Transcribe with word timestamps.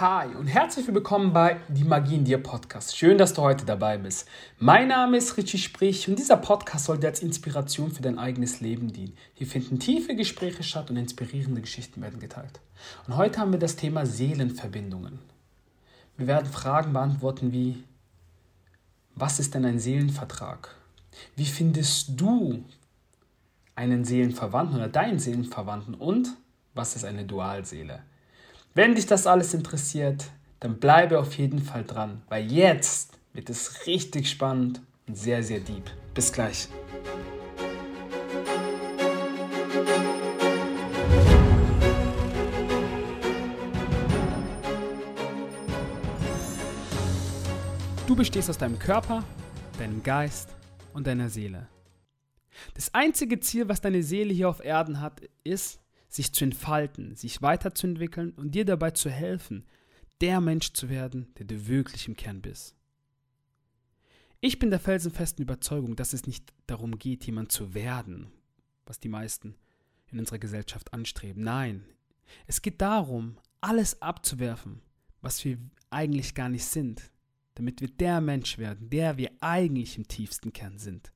Hi 0.00 0.34
und 0.34 0.48
herzlich 0.48 0.92
willkommen 0.92 1.32
bei 1.32 1.60
Die 1.68 1.84
Magie 1.84 2.16
in 2.16 2.24
dir 2.24 2.42
Podcast. 2.42 2.96
Schön, 2.96 3.16
dass 3.16 3.32
du 3.32 3.42
heute 3.42 3.64
dabei 3.64 3.96
bist. 3.96 4.26
Mein 4.58 4.88
Name 4.88 5.16
ist 5.16 5.36
Richie 5.36 5.58
Sprich 5.58 6.08
und 6.08 6.18
dieser 6.18 6.36
Podcast 6.36 6.86
soll 6.86 6.98
dir 6.98 7.06
als 7.06 7.22
Inspiration 7.22 7.92
für 7.92 8.02
dein 8.02 8.18
eigenes 8.18 8.60
Leben 8.60 8.92
dienen. 8.92 9.16
Hier 9.34 9.46
finden 9.46 9.78
tiefe 9.78 10.16
Gespräche 10.16 10.64
statt 10.64 10.90
und 10.90 10.96
inspirierende 10.96 11.60
Geschichten 11.60 12.02
werden 12.02 12.18
geteilt. 12.18 12.58
Und 13.06 13.16
heute 13.16 13.38
haben 13.38 13.52
wir 13.52 13.60
das 13.60 13.76
Thema 13.76 14.04
Seelenverbindungen. 14.04 15.20
Wir 16.16 16.26
werden 16.26 16.50
Fragen 16.50 16.92
beantworten 16.92 17.52
wie, 17.52 17.84
was 19.14 19.38
ist 19.38 19.54
denn 19.54 19.64
ein 19.64 19.78
Seelenvertrag? 19.78 20.74
Wie 21.36 21.46
findest 21.46 22.20
du 22.20 22.64
einen 23.76 24.04
Seelenverwandten 24.04 24.76
oder 24.76 24.88
deinen 24.88 25.20
Seelenverwandten? 25.20 25.94
Und 25.94 26.30
was 26.74 26.96
ist 26.96 27.04
eine 27.04 27.24
Dualseele? 27.24 28.02
Wenn 28.76 28.96
dich 28.96 29.06
das 29.06 29.28
alles 29.28 29.54
interessiert, 29.54 30.24
dann 30.58 30.80
bleibe 30.80 31.20
auf 31.20 31.38
jeden 31.38 31.60
Fall 31.60 31.84
dran, 31.84 32.22
weil 32.28 32.50
jetzt 32.50 33.16
wird 33.32 33.48
es 33.48 33.86
richtig 33.86 34.28
spannend 34.28 34.82
und 35.06 35.16
sehr, 35.16 35.44
sehr 35.44 35.60
deep. 35.60 35.88
Bis 36.12 36.32
gleich. 36.32 36.66
Du 48.08 48.16
bestehst 48.16 48.50
aus 48.50 48.58
deinem 48.58 48.80
Körper, 48.80 49.22
deinem 49.78 50.02
Geist 50.02 50.48
und 50.94 51.06
deiner 51.06 51.28
Seele. 51.28 51.68
Das 52.74 52.92
einzige 52.92 53.38
Ziel, 53.38 53.68
was 53.68 53.80
deine 53.80 54.02
Seele 54.02 54.34
hier 54.34 54.48
auf 54.48 54.64
Erden 54.64 55.00
hat, 55.00 55.20
ist, 55.44 55.78
sich 56.14 56.32
zu 56.32 56.44
entfalten, 56.44 57.16
sich 57.16 57.42
weiterzuentwickeln 57.42 58.30
und 58.30 58.54
dir 58.54 58.64
dabei 58.64 58.92
zu 58.92 59.10
helfen, 59.10 59.66
der 60.20 60.40
Mensch 60.40 60.72
zu 60.72 60.88
werden, 60.88 61.34
der 61.38 61.46
du 61.46 61.66
wirklich 61.66 62.06
im 62.06 62.16
Kern 62.16 62.40
bist. 62.40 62.76
Ich 64.40 64.60
bin 64.60 64.70
der 64.70 64.78
felsenfesten 64.78 65.42
Überzeugung, 65.42 65.96
dass 65.96 66.12
es 66.12 66.26
nicht 66.26 66.52
darum 66.68 66.98
geht, 66.98 67.24
jemand 67.26 67.50
zu 67.50 67.74
werden, 67.74 68.30
was 68.86 69.00
die 69.00 69.08
meisten 69.08 69.56
in 70.06 70.20
unserer 70.20 70.38
Gesellschaft 70.38 70.92
anstreben. 70.92 71.42
Nein, 71.42 71.84
es 72.46 72.62
geht 72.62 72.80
darum, 72.80 73.36
alles 73.60 74.00
abzuwerfen, 74.00 74.82
was 75.20 75.44
wir 75.44 75.58
eigentlich 75.90 76.36
gar 76.36 76.48
nicht 76.48 76.66
sind, 76.66 77.10
damit 77.56 77.80
wir 77.80 77.88
der 77.88 78.20
Mensch 78.20 78.58
werden, 78.58 78.88
der 78.88 79.16
wir 79.16 79.32
eigentlich 79.40 79.96
im 79.96 80.06
tiefsten 80.06 80.52
Kern 80.52 80.78
sind. 80.78 81.12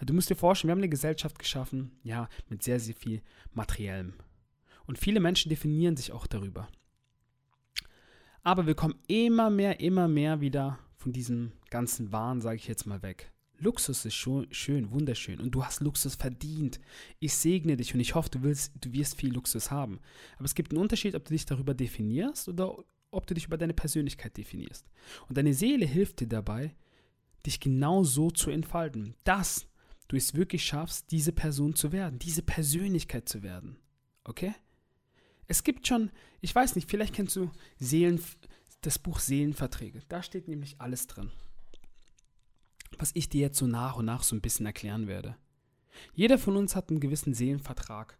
Du 0.00 0.12
musst 0.12 0.28
dir 0.28 0.36
vorstellen, 0.36 0.68
wir 0.68 0.72
haben 0.72 0.80
eine 0.80 0.88
Gesellschaft 0.88 1.38
geschaffen, 1.38 1.92
ja, 2.02 2.28
mit 2.48 2.62
sehr, 2.62 2.78
sehr 2.78 2.94
viel 2.94 3.22
Materiellem. 3.52 4.14
Und 4.86 4.98
viele 4.98 5.20
Menschen 5.20 5.48
definieren 5.48 5.96
sich 5.96 6.12
auch 6.12 6.26
darüber. 6.26 6.68
Aber 8.42 8.66
wir 8.66 8.74
kommen 8.74 8.94
immer 9.08 9.50
mehr, 9.50 9.80
immer 9.80 10.06
mehr 10.06 10.40
wieder 10.40 10.78
von 10.96 11.12
diesem 11.12 11.52
ganzen 11.70 12.12
Wahn, 12.12 12.40
sage 12.40 12.56
ich 12.56 12.68
jetzt 12.68 12.86
mal, 12.86 13.02
weg. 13.02 13.32
Luxus 13.58 14.04
ist 14.04 14.14
schön, 14.14 14.90
wunderschön 14.90 15.40
und 15.40 15.50
du 15.52 15.64
hast 15.64 15.80
Luxus 15.80 16.14
verdient. 16.14 16.78
Ich 17.20 17.34
segne 17.34 17.76
dich 17.76 17.94
und 17.94 18.00
ich 18.00 18.14
hoffe, 18.14 18.28
du, 18.30 18.42
willst, 18.42 18.72
du 18.80 18.92
wirst 18.92 19.16
viel 19.16 19.32
Luxus 19.32 19.70
haben. 19.70 19.98
Aber 20.36 20.44
es 20.44 20.54
gibt 20.54 20.72
einen 20.72 20.82
Unterschied, 20.82 21.14
ob 21.14 21.24
du 21.24 21.32
dich 21.32 21.46
darüber 21.46 21.72
definierst 21.72 22.48
oder 22.48 22.76
ob 23.10 23.26
du 23.26 23.34
dich 23.34 23.46
über 23.46 23.56
deine 23.56 23.72
Persönlichkeit 23.72 24.36
definierst. 24.36 24.86
Und 25.28 25.38
deine 25.38 25.54
Seele 25.54 25.86
hilft 25.86 26.20
dir 26.20 26.28
dabei, 26.28 26.74
dich 27.46 27.60
genau 27.60 28.04
so 28.04 28.30
zu 28.30 28.50
entfalten. 28.50 29.14
Das 29.24 29.66
du 30.08 30.16
es 30.16 30.34
wirklich 30.34 30.64
schaffst, 30.64 31.10
diese 31.10 31.32
Person 31.32 31.74
zu 31.74 31.92
werden, 31.92 32.18
diese 32.18 32.42
Persönlichkeit 32.42 33.28
zu 33.28 33.42
werden. 33.42 33.76
Okay? 34.24 34.54
Es 35.48 35.62
gibt 35.62 35.86
schon, 35.86 36.10
ich 36.40 36.54
weiß 36.54 36.74
nicht, 36.74 36.90
vielleicht 36.90 37.14
kennst 37.14 37.36
du 37.36 37.50
Seelen, 37.78 38.20
das 38.80 38.98
Buch 38.98 39.18
Seelenverträge. 39.18 40.02
Da 40.08 40.22
steht 40.22 40.48
nämlich 40.48 40.80
alles 40.80 41.06
drin. 41.06 41.30
Was 42.98 43.10
ich 43.14 43.28
dir 43.28 43.42
jetzt 43.42 43.58
so 43.58 43.66
nach 43.66 43.96
und 43.96 44.04
nach 44.04 44.22
so 44.22 44.34
ein 44.34 44.40
bisschen 44.40 44.66
erklären 44.66 45.06
werde. 45.06 45.36
Jeder 46.14 46.38
von 46.38 46.56
uns 46.56 46.76
hat 46.76 46.90
einen 46.90 47.00
gewissen 47.00 47.34
Seelenvertrag 47.34 48.18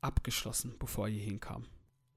abgeschlossen, 0.00 0.74
bevor 0.78 1.06
er 1.06 1.14
hier 1.14 1.24
hinkam. 1.24 1.66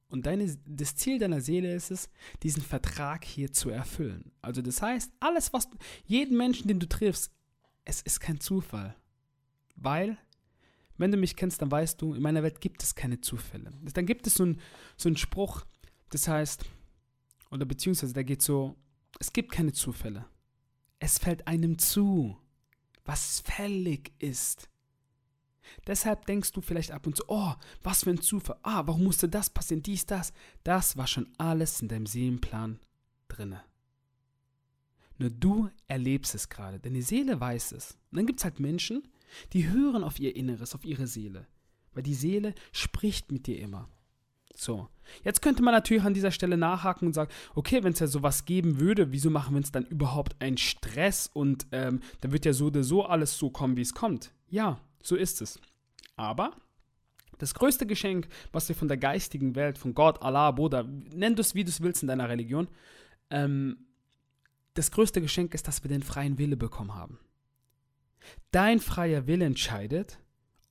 Und 0.09 0.25
deine, 0.25 0.57
das 0.65 0.95
Ziel 0.95 1.19
deiner 1.19 1.41
Seele 1.41 1.73
ist 1.73 1.91
es, 1.91 2.09
diesen 2.43 2.61
Vertrag 2.61 3.25
hier 3.25 3.51
zu 3.51 3.69
erfüllen. 3.69 4.31
Also 4.41 4.61
das 4.61 4.81
heißt, 4.81 5.11
alles, 5.19 5.51
was 5.51 5.67
jeden 6.05 6.37
Menschen, 6.37 6.67
den 6.67 6.79
du 6.79 6.87
triffst, 6.87 7.31
es 7.87 8.01
ist 8.01 8.19
kein 8.19 8.39
Zufall. 8.39 8.95
Weil, 9.75 10.17
wenn 10.97 11.11
du 11.11 11.17
mich 11.17 11.35
kennst, 11.35 11.61
dann 11.61 11.71
weißt 11.71 12.01
du, 12.01 12.13
in 12.13 12.21
meiner 12.21 12.43
Welt 12.43 12.59
gibt 12.59 12.83
es 12.83 12.95
keine 12.95 13.21
Zufälle. 13.21 13.71
Dann 13.93 14.05
gibt 14.05 14.27
es 14.27 14.35
so 14.35 14.43
einen 14.43 14.61
so 14.97 15.13
Spruch, 15.15 15.65
das 16.09 16.27
heißt, 16.27 16.65
oder 17.49 17.65
beziehungsweise 17.65 18.13
da 18.13 18.23
geht 18.23 18.41
so, 18.41 18.75
es 19.19 19.31
gibt 19.31 19.51
keine 19.51 19.71
Zufälle. 19.71 20.25
Es 20.99 21.17
fällt 21.17 21.47
einem 21.47 21.77
zu, 21.77 22.37
was 23.05 23.39
fällig 23.39 24.11
ist. 24.19 24.69
Deshalb 25.85 26.25
denkst 26.25 26.51
du 26.51 26.61
vielleicht 26.61 26.91
ab 26.91 27.07
und 27.07 27.15
zu, 27.15 27.23
oh, 27.27 27.53
was 27.83 28.03
für 28.03 28.09
ein 28.09 28.21
Zufall. 28.21 28.59
Ah, 28.63 28.83
warum 28.85 29.03
musste 29.03 29.29
das 29.29 29.49
passieren? 29.49 29.83
Dies, 29.83 30.05
das. 30.05 30.33
Das 30.63 30.97
war 30.97 31.07
schon 31.07 31.33
alles 31.37 31.81
in 31.81 31.87
deinem 31.87 32.05
Seelenplan 32.05 32.79
drinne. 33.27 33.63
Nur 35.17 35.29
du 35.29 35.69
erlebst 35.87 36.35
es 36.35 36.49
gerade. 36.49 36.79
Deine 36.79 37.01
Seele 37.01 37.39
weiß 37.39 37.71
es. 37.71 37.97
Und 38.11 38.17
dann 38.17 38.25
gibt 38.25 38.39
es 38.39 38.43
halt 38.43 38.59
Menschen, 38.59 39.03
die 39.53 39.69
hören 39.69 40.03
auf 40.03 40.19
ihr 40.19 40.35
Inneres, 40.35 40.75
auf 40.75 40.85
ihre 40.85 41.07
Seele. 41.07 41.47
Weil 41.93 42.03
die 42.03 42.13
Seele 42.13 42.53
spricht 42.71 43.31
mit 43.31 43.47
dir 43.47 43.59
immer. 43.59 43.89
So. 44.55 44.89
Jetzt 45.23 45.41
könnte 45.41 45.63
man 45.63 45.73
natürlich 45.73 46.03
an 46.03 46.13
dieser 46.13 46.31
Stelle 46.31 46.57
nachhaken 46.57 47.07
und 47.07 47.13
sagen, 47.13 47.31
okay, 47.55 47.83
wenn 47.83 47.93
es 47.93 47.99
ja 47.99 48.07
sowas 48.07 48.45
geben 48.45 48.79
würde, 48.79 49.11
wieso 49.11 49.29
machen 49.29 49.53
wir 49.53 49.57
uns 49.57 49.71
dann 49.71 49.85
überhaupt 49.85 50.35
einen 50.41 50.57
Stress 50.57 51.29
und 51.31 51.67
ähm, 51.71 52.01
dann 52.21 52.31
wird 52.31 52.45
ja 52.45 52.53
so 52.53 52.67
oder 52.67 52.83
so 52.83 53.05
alles 53.05 53.37
so 53.37 53.49
kommen, 53.49 53.77
wie 53.77 53.81
es 53.81 53.93
kommt. 53.93 54.31
Ja, 54.49 54.79
so 55.01 55.15
ist 55.15 55.41
es. 55.41 55.59
Aber 56.15 56.51
das 57.37 57.53
größte 57.53 57.85
Geschenk, 57.85 58.27
was 58.51 58.67
wir 58.67 58.75
von 58.75 58.87
der 58.87 58.97
geistigen 58.97 59.55
Welt, 59.55 59.77
von 59.77 59.93
Gott, 59.93 60.21
Allah, 60.21 60.51
Buddha, 60.51 60.83
nenn 60.83 61.35
du 61.35 61.41
es, 61.41 61.55
wie 61.55 61.63
du 61.63 61.69
es 61.69 61.81
willst 61.81 62.01
in 62.01 62.07
deiner 62.07 62.29
Religion, 62.29 62.67
ähm, 63.29 63.86
das 64.77 64.91
größte 64.91 65.21
Geschenk 65.21 65.53
ist, 65.53 65.67
dass 65.67 65.83
wir 65.83 65.89
den 65.89 66.03
freien 66.03 66.37
Wille 66.37 66.57
bekommen 66.57 66.95
haben. 66.95 67.19
Dein 68.51 68.79
freier 68.79 69.27
Wille 69.27 69.45
entscheidet, 69.45 70.19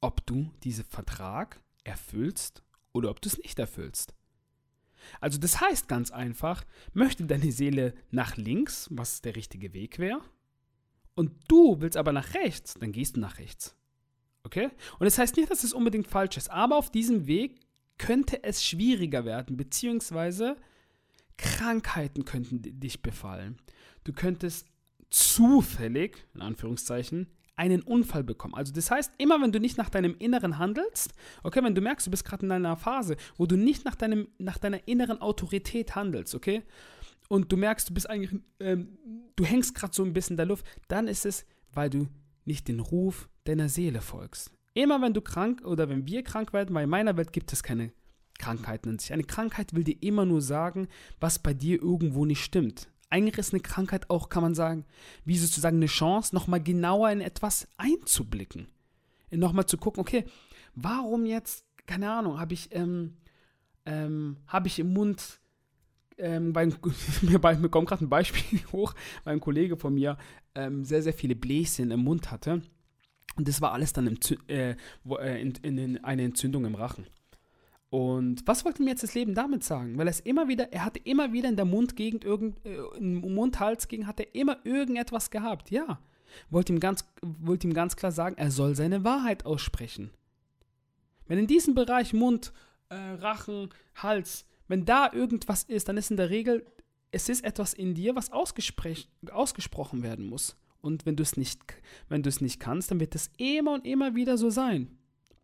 ob 0.00 0.24
du 0.26 0.50
diesen 0.62 0.84
Vertrag 0.84 1.60
erfüllst 1.84 2.62
oder 2.92 3.10
ob 3.10 3.20
du 3.20 3.28
es 3.28 3.38
nicht 3.38 3.58
erfüllst. 3.58 4.14
Also 5.20 5.38
das 5.38 5.60
heißt 5.60 5.88
ganz 5.88 6.10
einfach, 6.10 6.64
möchte 6.92 7.24
deine 7.24 7.52
Seele 7.52 7.94
nach 8.10 8.36
links, 8.36 8.88
was 8.90 9.22
der 9.22 9.36
richtige 9.36 9.72
Weg 9.72 9.98
wäre, 9.98 10.20
und 11.14 11.32
du 11.48 11.80
willst 11.80 11.96
aber 11.96 12.12
nach 12.12 12.34
rechts, 12.34 12.74
dann 12.74 12.92
gehst 12.92 13.16
du 13.16 13.20
nach 13.20 13.38
rechts. 13.38 13.74
Okay? 14.42 14.70
Und 14.98 15.04
das 15.04 15.18
heißt 15.18 15.36
nicht, 15.36 15.50
dass 15.50 15.64
es 15.64 15.72
unbedingt 15.72 16.06
falsch 16.06 16.36
ist, 16.36 16.50
aber 16.50 16.76
auf 16.76 16.90
diesem 16.90 17.26
Weg 17.26 17.60
könnte 17.98 18.44
es 18.44 18.64
schwieriger 18.64 19.24
werden, 19.24 19.56
beziehungsweise 19.56 20.56
Krankheiten 21.38 22.24
könnten 22.24 22.60
dich 22.62 23.02
befallen. 23.02 23.58
Du 24.06 24.12
könntest 24.12 24.68
zufällig, 25.10 26.28
in 26.32 26.40
Anführungszeichen, 26.40 27.26
einen 27.56 27.82
Unfall 27.82 28.22
bekommen. 28.22 28.54
Also 28.54 28.72
das 28.72 28.88
heißt, 28.88 29.14
immer 29.18 29.42
wenn 29.42 29.50
du 29.50 29.58
nicht 29.58 29.78
nach 29.78 29.90
deinem 29.90 30.14
Inneren 30.16 30.58
handelst, 30.58 31.12
okay, 31.42 31.60
wenn 31.64 31.74
du 31.74 31.80
merkst, 31.80 32.06
du 32.06 32.12
bist 32.12 32.24
gerade 32.24 32.46
in 32.46 32.52
einer 32.52 32.76
Phase, 32.76 33.16
wo 33.36 33.46
du 33.46 33.56
nicht 33.56 33.84
nach, 33.84 33.96
deinem, 33.96 34.28
nach 34.38 34.58
deiner 34.58 34.86
inneren 34.86 35.20
Autorität 35.20 35.96
handelst, 35.96 36.36
okay, 36.36 36.62
und 37.28 37.50
du 37.50 37.56
merkst, 37.56 37.90
du 37.90 37.94
bist 37.94 38.08
eigentlich, 38.08 38.40
ähm, 38.60 38.96
du 39.34 39.44
hängst 39.44 39.74
gerade 39.74 39.92
so 39.92 40.04
ein 40.04 40.12
bisschen 40.12 40.34
in 40.34 40.36
der 40.36 40.46
Luft, 40.46 40.64
dann 40.86 41.08
ist 41.08 41.26
es, 41.26 41.44
weil 41.72 41.90
du 41.90 42.06
nicht 42.44 42.68
den 42.68 42.78
Ruf 42.78 43.28
deiner 43.42 43.68
Seele 43.68 44.02
folgst. 44.02 44.52
Immer 44.74 45.02
wenn 45.02 45.14
du 45.14 45.20
krank 45.20 45.64
oder 45.64 45.88
wenn 45.88 46.06
wir 46.06 46.22
krank 46.22 46.52
werden, 46.52 46.76
weil 46.76 46.84
in 46.84 46.90
meiner 46.90 47.16
Welt 47.16 47.32
gibt 47.32 47.52
es 47.52 47.64
keine 47.64 47.90
Krankheiten 48.38 48.90
an 48.90 48.98
sich. 49.00 49.12
Eine 49.12 49.24
Krankheit 49.24 49.74
will 49.74 49.82
dir 49.82 50.00
immer 50.00 50.24
nur 50.24 50.42
sagen, 50.42 50.86
was 51.18 51.40
bei 51.40 51.54
dir 51.54 51.82
irgendwo 51.82 52.24
nicht 52.24 52.44
stimmt. 52.44 52.88
Eine 53.08 53.30
Krankheit 53.30 54.10
auch, 54.10 54.28
kann 54.28 54.42
man 54.42 54.54
sagen, 54.54 54.84
wie 55.24 55.38
sozusagen 55.38 55.76
eine 55.76 55.86
Chance, 55.86 56.34
nochmal 56.34 56.62
genauer 56.62 57.10
in 57.10 57.20
etwas 57.20 57.68
einzublicken. 57.76 58.68
Nochmal 59.30 59.66
zu 59.66 59.78
gucken, 59.78 60.00
okay, 60.00 60.24
warum 60.74 61.26
jetzt, 61.26 61.64
keine 61.86 62.10
Ahnung, 62.10 62.38
habe 62.38 62.54
ich, 62.54 62.74
ähm, 62.74 63.16
ähm, 63.84 64.38
habe 64.46 64.68
ich 64.68 64.78
im 64.78 64.92
Mund, 64.92 65.40
ähm, 66.18 66.52
bei, 66.52 66.66
mir, 66.66 67.38
mir 67.38 67.68
kommt 67.68 67.88
gerade 67.88 68.04
ein 68.04 68.08
Beispiel 68.08 68.60
hoch, 68.72 68.94
weil 69.24 69.34
ein 69.34 69.40
Kollege 69.40 69.76
von 69.76 69.94
mir 69.94 70.16
ähm, 70.54 70.84
sehr, 70.84 71.02
sehr 71.02 71.14
viele 71.14 71.36
Bläschen 71.36 71.90
im 71.90 72.00
Mund 72.00 72.30
hatte. 72.30 72.62
Und 73.36 73.48
das 73.48 73.60
war 73.60 73.72
alles 73.72 73.92
dann 73.92 74.06
im, 74.06 74.18
äh, 74.48 74.74
äh, 75.18 75.40
in, 75.40 75.52
in, 75.62 75.78
in 75.78 76.04
eine 76.04 76.22
Entzündung 76.22 76.64
im 76.64 76.74
Rachen. 76.74 77.06
Und 77.90 78.46
was 78.46 78.64
wollte 78.64 78.82
mir 78.82 78.90
jetzt 78.90 79.02
das 79.02 79.14
Leben 79.14 79.34
damit 79.34 79.62
sagen? 79.62 79.96
Weil 79.96 80.08
er 80.08 80.10
es 80.10 80.20
immer 80.20 80.48
wieder, 80.48 80.72
er 80.72 80.84
hatte 80.84 81.00
immer 81.04 81.32
wieder 81.32 81.48
in 81.48 81.56
der 81.56 81.64
Mundgegend, 81.64 82.24
irgend, 82.24 82.58
äh, 82.66 83.00
Mund-Hals-Gegend, 83.00 84.06
hat 84.06 84.20
er 84.20 84.34
immer 84.34 84.58
irgendetwas 84.64 85.30
gehabt. 85.30 85.70
Ja. 85.70 86.00
Wollte 86.50 86.72
ihm, 86.72 86.80
ganz, 86.80 87.04
wollte 87.22 87.68
ihm 87.68 87.74
ganz 87.74 87.96
klar 87.96 88.12
sagen, 88.12 88.36
er 88.36 88.50
soll 88.50 88.74
seine 88.74 89.04
Wahrheit 89.04 89.46
aussprechen. 89.46 90.10
Wenn 91.26 91.38
in 91.38 91.46
diesem 91.46 91.74
Bereich 91.74 92.12
Mund, 92.12 92.52
äh, 92.88 92.94
Rachen, 92.96 93.70
Hals 93.94 94.44
wenn 94.68 94.84
da 94.84 95.12
irgendwas 95.12 95.62
ist, 95.64 95.88
dann 95.88 95.96
ist 95.96 96.10
in 96.10 96.16
der 96.16 96.30
Regel, 96.30 96.66
es 97.10 97.28
ist 97.28 97.44
etwas 97.44 97.72
in 97.72 97.94
dir, 97.94 98.16
was 98.16 98.30
ausgesprochen 98.32 100.02
werden 100.02 100.28
muss. 100.28 100.56
Und 100.80 101.06
wenn 101.06 101.16
du 101.16 101.22
es 101.22 101.36
nicht, 101.36 101.60
wenn 102.08 102.22
du 102.22 102.28
es 102.28 102.40
nicht 102.40 102.60
kannst, 102.60 102.90
dann 102.90 103.00
wird 103.00 103.14
es 103.14 103.30
immer 103.36 103.72
und 103.74 103.86
immer 103.86 104.14
wieder 104.14 104.36
so 104.38 104.50
sein, 104.50 104.98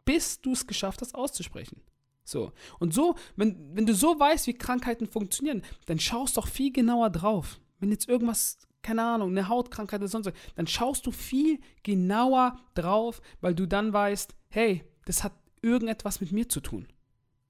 bis 0.04 0.40
du 0.40 0.52
es 0.52 0.66
geschafft 0.66 1.00
hast 1.00 1.14
auszusprechen. 1.14 1.80
So. 2.24 2.52
Und 2.78 2.94
so, 2.94 3.16
wenn, 3.36 3.74
wenn 3.74 3.86
du 3.86 3.94
so 3.94 4.18
weißt, 4.18 4.46
wie 4.46 4.54
Krankheiten 4.54 5.06
funktionieren, 5.06 5.62
dann 5.86 5.98
schaust 5.98 6.36
doch 6.36 6.46
viel 6.46 6.72
genauer 6.72 7.10
drauf. 7.10 7.60
Wenn 7.80 7.90
jetzt 7.90 8.08
irgendwas, 8.08 8.58
keine 8.82 9.02
Ahnung, 9.02 9.30
eine 9.30 9.48
Hautkrankheit 9.48 10.00
oder 10.00 10.08
sonst 10.08 10.26
was, 10.26 10.34
dann 10.54 10.66
schaust 10.66 11.06
du 11.06 11.10
viel 11.10 11.58
genauer 11.82 12.58
drauf, 12.74 13.20
weil 13.40 13.54
du 13.54 13.66
dann 13.66 13.92
weißt, 13.92 14.34
hey, 14.50 14.84
das 15.04 15.24
hat 15.24 15.32
irgendetwas 15.62 16.20
mit 16.20 16.32
mir 16.32 16.48
zu 16.48 16.60
tun. 16.60 16.86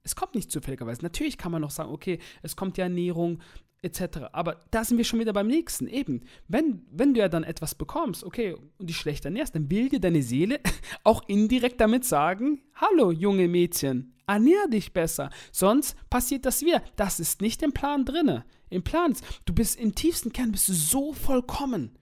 Es 0.04 0.16
kommt 0.16 0.34
nicht 0.34 0.50
zufälligerweise. 0.50 1.02
Natürlich 1.02 1.38
kann 1.38 1.52
man 1.52 1.62
noch 1.62 1.70
sagen, 1.70 1.92
okay, 1.92 2.18
es 2.42 2.56
kommt 2.56 2.76
ja 2.76 2.84
Ernährung 2.84 3.40
etc. 3.82 4.28
Aber 4.32 4.60
da 4.70 4.84
sind 4.84 4.96
wir 4.96 5.04
schon 5.04 5.20
wieder 5.20 5.32
beim 5.32 5.48
nächsten. 5.48 5.88
Eben, 5.88 6.22
wenn, 6.48 6.82
wenn 6.90 7.14
du 7.14 7.20
ja 7.20 7.28
dann 7.28 7.44
etwas 7.44 7.74
bekommst, 7.74 8.24
okay, 8.24 8.54
und 8.78 8.88
dich 8.88 8.96
schlecht 8.96 9.24
ernährst, 9.24 9.54
dann 9.54 9.70
will 9.70 9.88
dir 9.88 10.00
deine 10.00 10.22
Seele 10.22 10.60
auch 11.04 11.22
indirekt 11.28 11.80
damit 11.80 12.04
sagen, 12.04 12.62
hallo 12.74 13.10
junge 13.10 13.48
Mädchen, 13.48 14.14
ernähr 14.26 14.68
dich 14.68 14.92
besser, 14.92 15.30
sonst 15.50 15.96
passiert 16.08 16.46
das 16.46 16.62
wieder. 16.62 16.82
Das 16.96 17.20
ist 17.20 17.42
nicht 17.42 17.62
im 17.62 17.72
Plan 17.72 18.04
drinne. 18.04 18.44
Im 18.70 18.82
Plan 18.82 19.12
ist, 19.12 19.24
du 19.44 19.52
bist 19.52 19.78
im 19.78 19.94
tiefsten 19.94 20.32
Kern 20.32 20.52
bist 20.52 20.68
du 20.68 20.72
so 20.72 21.12
vollkommen. 21.12 21.98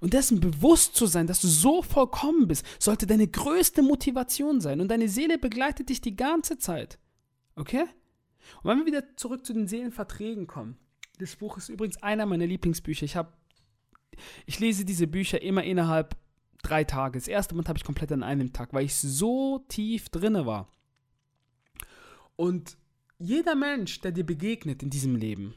Und 0.00 0.14
dessen 0.14 0.40
bewusst 0.40 0.96
zu 0.96 1.06
sein, 1.06 1.26
dass 1.26 1.40
du 1.40 1.48
so 1.48 1.82
vollkommen 1.82 2.48
bist, 2.48 2.64
sollte 2.78 3.06
deine 3.06 3.28
größte 3.28 3.82
Motivation 3.82 4.60
sein. 4.60 4.80
Und 4.80 4.88
deine 4.88 5.08
Seele 5.08 5.38
begleitet 5.38 5.88
dich 5.88 6.00
die 6.00 6.16
ganze 6.16 6.58
Zeit. 6.58 6.98
Okay? 7.54 7.84
Und 8.62 8.70
wenn 8.70 8.78
wir 8.78 8.86
wieder 8.86 9.16
zurück 9.16 9.44
zu 9.44 9.52
den 9.52 9.68
Seelenverträgen 9.68 10.46
kommen. 10.46 10.76
Das 11.18 11.36
Buch 11.36 11.56
ist 11.56 11.68
übrigens 11.68 12.02
einer 12.02 12.26
meiner 12.26 12.46
Lieblingsbücher. 12.46 13.04
Ich 13.04 13.16
habe, 13.16 13.32
ich 14.44 14.58
lese 14.60 14.84
diese 14.84 15.06
Bücher 15.06 15.40
immer 15.40 15.64
innerhalb 15.64 16.16
drei 16.62 16.84
Tage. 16.84 17.18
Das 17.18 17.28
erste 17.28 17.54
Mal 17.54 17.64
habe 17.66 17.78
ich 17.78 17.84
komplett 17.84 18.12
an 18.12 18.22
einem 18.22 18.52
Tag, 18.52 18.72
weil 18.72 18.84
ich 18.84 18.94
so 18.94 19.64
tief 19.68 20.08
drinne 20.10 20.46
war. 20.46 20.70
Und 22.36 22.76
jeder 23.18 23.54
Mensch, 23.54 24.00
der 24.00 24.12
dir 24.12 24.26
begegnet 24.26 24.82
in 24.82 24.90
diesem 24.90 25.16
Leben, 25.16 25.54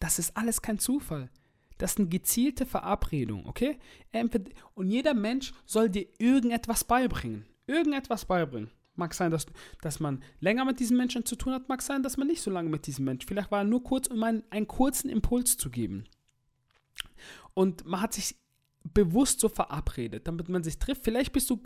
das 0.00 0.18
ist 0.18 0.36
alles 0.36 0.62
kein 0.62 0.78
Zufall. 0.78 1.30
Das 1.78 1.92
ist 1.92 1.98
eine 1.98 2.08
gezielte 2.08 2.64
Verabredung, 2.64 3.46
okay? 3.46 3.78
Und 4.74 4.90
jeder 4.90 5.14
Mensch 5.14 5.52
soll 5.66 5.90
dir 5.90 6.06
irgendetwas 6.18 6.84
beibringen. 6.84 7.44
Irgendetwas 7.66 8.24
beibringen. 8.24 8.70
Mag 8.94 9.14
sein, 9.14 9.30
dass, 9.30 9.46
dass 9.80 10.00
man 10.00 10.22
länger 10.40 10.64
mit 10.64 10.78
diesen 10.78 10.96
Menschen 10.96 11.24
zu 11.24 11.36
tun 11.36 11.54
hat, 11.54 11.68
mag 11.68 11.80
sein, 11.80 12.02
dass 12.02 12.16
man 12.16 12.26
nicht 12.26 12.42
so 12.42 12.50
lange 12.50 12.68
mit 12.68 12.86
diesem 12.86 13.04
Menschen. 13.04 13.26
Vielleicht 13.26 13.50
war 13.50 13.60
er 13.60 13.64
nur 13.64 13.82
kurz, 13.82 14.06
um 14.06 14.22
einen, 14.22 14.42
einen 14.50 14.68
kurzen 14.68 15.08
Impuls 15.08 15.56
zu 15.56 15.70
geben. 15.70 16.04
Und 17.54 17.86
man 17.86 18.00
hat 18.00 18.12
sich 18.12 18.36
bewusst 18.94 19.40
so 19.40 19.48
verabredet, 19.48 20.26
damit 20.26 20.48
man 20.48 20.62
sich 20.62 20.78
trifft. 20.78 21.04
Vielleicht 21.04 21.32
bist 21.32 21.48
du, 21.50 21.60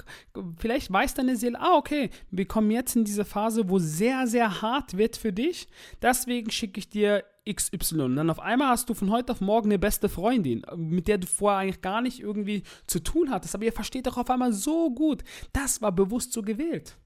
vielleicht 0.59 0.93
weiß 0.93 1.15
deine 1.15 1.37
Seele, 1.37 1.59
ah, 1.61 1.77
okay, 1.77 2.11
wir 2.31 2.47
kommen 2.47 2.71
jetzt 2.71 2.97
in 2.97 3.05
diese 3.05 3.25
Phase, 3.25 3.69
wo 3.69 3.79
sehr, 3.79 4.27
sehr 4.27 4.63
hart 4.63 4.97
wird 4.97 5.17
für 5.17 5.33
dich. 5.33 5.69
Deswegen 6.03 6.51
schicke 6.51 6.79
ich 6.79 6.89
dir 6.89 7.25
XY. 7.51 8.03
Und 8.03 8.17
dann 8.17 8.31
auf 8.31 8.41
einmal 8.41 8.69
hast 8.69 8.89
du 8.89 8.95
von 8.95 9.11
heute 9.11 9.33
auf 9.33 9.41
morgen 9.41 9.69
eine 9.69 9.79
beste 9.79 10.09
Freundin, 10.09 10.63
mit 10.77 11.09
der 11.09 11.19
du 11.19 11.27
vorher 11.27 11.61
eigentlich 11.61 11.81
gar 11.81 12.01
nicht 12.01 12.21
irgendwie 12.21 12.63
zu 12.87 13.01
tun 13.01 13.31
hattest. 13.31 13.55
Aber 13.55 13.65
ihr 13.65 13.73
versteht 13.73 14.07
doch 14.07 14.17
auf 14.17 14.31
einmal 14.31 14.53
so 14.53 14.91
gut. 14.91 15.23
Das 15.53 15.81
war 15.81 15.93
bewusst 15.93 16.33
so 16.33 16.43
gewählt. 16.43 16.97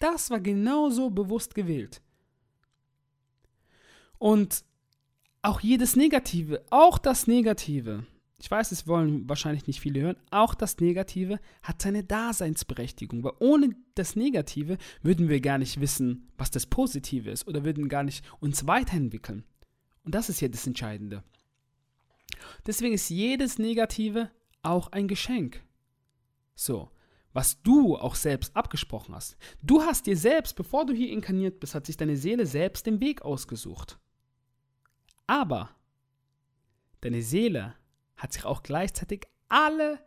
Das 0.00 0.30
war 0.30 0.40
genauso 0.40 1.10
bewusst 1.10 1.54
gewählt. 1.54 2.02
Und 4.18 4.64
auch 5.42 5.60
jedes 5.60 5.94
Negative, 5.94 6.64
auch 6.70 6.98
das 6.98 7.26
Negative, 7.26 8.04
ich 8.40 8.50
weiß, 8.50 8.72
es 8.72 8.86
wollen 8.86 9.28
wahrscheinlich 9.28 9.66
nicht 9.66 9.80
viele 9.80 10.00
hören, 10.00 10.16
auch 10.30 10.54
das 10.54 10.78
Negative 10.78 11.38
hat 11.62 11.80
seine 11.82 12.02
Daseinsberechtigung, 12.02 13.22
weil 13.22 13.34
ohne 13.38 13.76
das 13.94 14.16
Negative 14.16 14.78
würden 15.02 15.28
wir 15.28 15.40
gar 15.40 15.58
nicht 15.58 15.80
wissen, 15.80 16.30
was 16.36 16.50
das 16.50 16.66
Positive 16.66 17.30
ist 17.30 17.46
oder 17.46 17.64
würden 17.64 17.88
gar 17.88 18.02
nicht 18.02 18.24
uns 18.40 18.66
weiterentwickeln. 18.66 19.44
Und 20.04 20.14
das 20.14 20.28
ist 20.30 20.40
ja 20.40 20.48
das 20.48 20.66
Entscheidende. 20.66 21.22
Deswegen 22.66 22.94
ist 22.94 23.10
jedes 23.10 23.58
Negative 23.58 24.30
auch 24.62 24.92
ein 24.92 25.08
Geschenk. 25.08 25.62
So, 26.54 26.90
was 27.32 27.62
du 27.62 27.96
auch 27.96 28.14
selbst 28.14 28.56
abgesprochen 28.56 29.14
hast. 29.14 29.36
Du 29.62 29.82
hast 29.82 30.06
dir 30.06 30.16
selbst, 30.16 30.56
bevor 30.56 30.86
du 30.86 30.92
hier 30.92 31.10
inkarniert 31.10 31.60
bist, 31.60 31.74
hat 31.74 31.86
sich 31.86 31.96
deine 31.96 32.16
Seele 32.16 32.46
selbst 32.46 32.86
den 32.86 33.00
Weg 33.00 33.22
ausgesucht. 33.22 33.98
Aber 35.26 35.70
deine 37.00 37.22
Seele 37.22 37.74
hat 38.16 38.32
sich 38.32 38.44
auch 38.44 38.62
gleichzeitig 38.62 39.28
alle, 39.48 40.00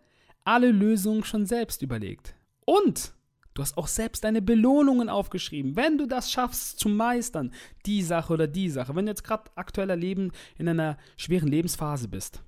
alle 0.43 0.71
Lösungen 0.71 1.23
schon 1.23 1.45
selbst 1.45 1.81
überlegt. 1.81 2.35
Und 2.65 3.13
du 3.53 3.61
hast 3.61 3.77
auch 3.77 3.87
selbst 3.87 4.23
deine 4.23 4.41
Belohnungen 4.41 5.09
aufgeschrieben, 5.09 5.75
wenn 5.75 5.97
du 5.97 6.05
das 6.07 6.31
schaffst 6.31 6.79
zu 6.79 6.89
meistern, 6.89 7.53
die 7.85 8.03
Sache 8.03 8.33
oder 8.33 8.47
die 8.47 8.69
Sache, 8.69 8.95
wenn 8.95 9.05
du 9.05 9.11
jetzt 9.11 9.23
gerade 9.23 9.49
aktueller 9.55 9.95
Leben 9.95 10.31
in 10.57 10.67
einer 10.67 10.97
schweren 11.15 11.47
Lebensphase 11.47 12.07
bist. 12.07 12.43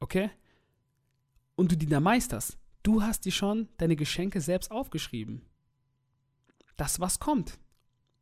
Okay? 0.00 0.30
Und 1.56 1.72
du 1.72 1.76
die 1.76 1.86
da 1.86 2.00
meisterst, 2.00 2.58
du 2.86 3.02
hast 3.02 3.24
dir 3.24 3.32
schon 3.32 3.68
deine 3.78 3.96
Geschenke 3.96 4.40
selbst 4.40 4.70
aufgeschrieben. 4.70 5.42
Das, 6.76 7.00
was 7.00 7.18
kommt. 7.18 7.58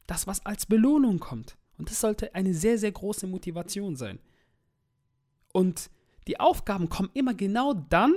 Das, 0.07 0.27
was 0.27 0.45
als 0.47 0.67
Belohnung 0.67 1.19
kommt. 1.19 1.59
Und 1.77 1.91
das 1.91 2.01
sollte 2.01 2.35
eine 2.35 2.55
sehr, 2.55 2.79
sehr 2.79 2.93
große 2.93 3.27
Motivation 3.27 3.97
sein. 3.97 4.19
Und 5.53 5.91
die 6.27 6.41
Aufgaben 6.41 6.89
kommen 6.89 7.11
immer 7.13 7.35
genau 7.35 7.75
dann, 7.75 8.15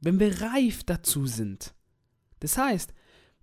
wenn 0.00 0.18
wir 0.18 0.40
reif 0.40 0.82
dazu 0.82 1.26
sind. 1.26 1.74
Das 2.40 2.58
heißt, 2.58 2.92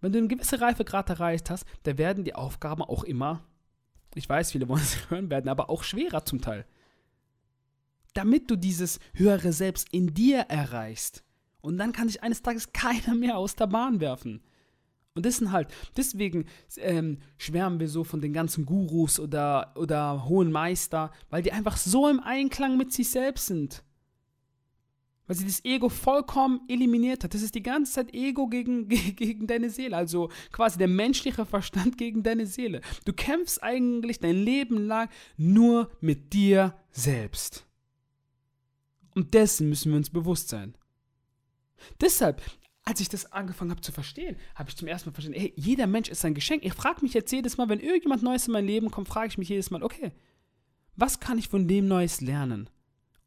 wenn 0.02 0.12
du 0.12 0.18
einen 0.18 0.28
gewissen 0.28 0.60
Reifegrad 0.60 1.10
erreicht 1.10 1.50
hast, 1.50 1.66
da 1.84 1.98
werden 1.98 2.24
die 2.24 2.36
Aufgaben 2.36 2.82
auch 2.82 3.04
immer, 3.04 3.46
ich 4.14 4.28
weiß, 4.28 4.52
viele 4.52 4.68
wollen 4.68 4.82
es 4.82 4.98
hören, 5.10 5.30
werden 5.30 5.48
aber 5.48 5.70
auch 5.70 5.84
schwerer 5.84 6.26
zum 6.26 6.42
Teil. 6.42 6.66
Damit 8.14 8.52
du 8.52 8.58
dieses 8.58 9.00
höhere 9.14 9.54
Selbst 9.54 9.88
in 9.94 10.14
dir 10.14 10.40
erreichst. 10.50 11.24
Und 11.62 11.78
dann 11.78 11.94
kann 11.94 12.08
dich 12.08 12.24
eines 12.24 12.42
Tages 12.42 12.72
keiner 12.74 13.16
mehr 13.16 13.38
aus 13.38 13.56
der 13.56 13.68
Bahn 13.68 14.00
werfen. 14.00 14.42
Und 15.14 15.26
das 15.26 15.38
sind 15.38 15.52
halt, 15.52 15.68
deswegen 15.98 16.46
ähm, 16.78 17.18
schwärmen 17.38 17.82
wir 17.82 17.90
so 17.90 18.06
von 18.06 18.22
den 18.22 18.32
ganzen 18.32 18.66
Gurus 18.66 19.20
oder, 19.20 19.74
oder 19.76 20.26
hohen 20.26 20.52
Meister, 20.52 21.12
weil 21.30 21.44
die 21.44 21.52
einfach 21.52 21.76
so 21.76 22.08
im 22.08 22.22
Einklang 22.22 22.78
mit 22.78 22.94
sich 22.94 23.10
selbst 23.10 23.48
sind 23.48 23.84
weil 25.32 25.38
sie 25.38 25.46
das 25.46 25.64
Ego 25.64 25.88
vollkommen 25.88 26.60
eliminiert 26.68 27.24
hat. 27.24 27.34
Das 27.34 27.42
ist 27.42 27.56
die 27.56 27.64
ganze 27.64 27.94
Zeit 27.94 28.14
Ego 28.14 28.50
gegen, 28.50 28.90
gegen 29.16 29.48
deine 29.48 29.70
Seele, 29.70 29.96
also 29.96 30.30
quasi 30.52 30.78
der 30.78 30.90
menschliche 30.90 31.46
Verstand 31.46 31.98
gegen 31.98 32.22
deine 32.22 32.46
Seele. 32.46 32.82
Du 33.06 33.14
kämpfst 33.14 33.64
eigentlich 33.64 34.20
dein 34.20 34.36
Leben 34.36 34.78
lang 34.88 35.08
nur 35.38 35.90
mit 36.02 36.34
dir 36.34 36.76
selbst. 36.92 37.66
Und 39.16 39.34
dessen 39.34 39.70
müssen 39.70 39.94
wir 39.94 39.98
uns 39.98 40.10
bewusst 40.10 40.50
sein. 40.50 40.76
Deshalb, 42.00 42.42
als 42.84 43.00
ich 43.00 43.10
das 43.10 43.32
angefangen 43.32 43.72
habe 43.72 43.82
zu 43.82 43.92
verstehen, 43.92 44.38
habe 44.56 44.70
ich 44.70 44.76
zum 44.76 44.88
ersten 44.88 45.10
Mal 45.10 45.14
verstanden, 45.14 45.40
hey, 45.40 45.54
jeder 45.56 45.88
Mensch 45.88 46.10
ist 46.10 46.26
ein 46.26 46.34
Geschenk. 46.34 46.66
Ich 46.66 46.74
frage 46.74 47.02
mich 47.02 47.14
jetzt 47.14 47.32
jedes 47.32 47.58
Mal, 47.58 47.70
wenn 47.70 47.80
irgendjemand 47.80 48.24
Neues 48.24 48.48
in 48.48 48.54
mein 48.54 48.66
Leben 48.66 48.92
kommt, 48.92 49.08
frage 49.08 49.28
ich 49.28 49.38
mich 49.38 49.50
jedes 49.50 49.72
Mal, 49.72 49.84
okay, 49.84 50.12
was 50.96 51.20
kann 51.20 51.38
ich 51.38 51.48
von 51.48 51.68
dem 51.68 51.88
Neues 51.88 52.22
lernen? 52.22 52.70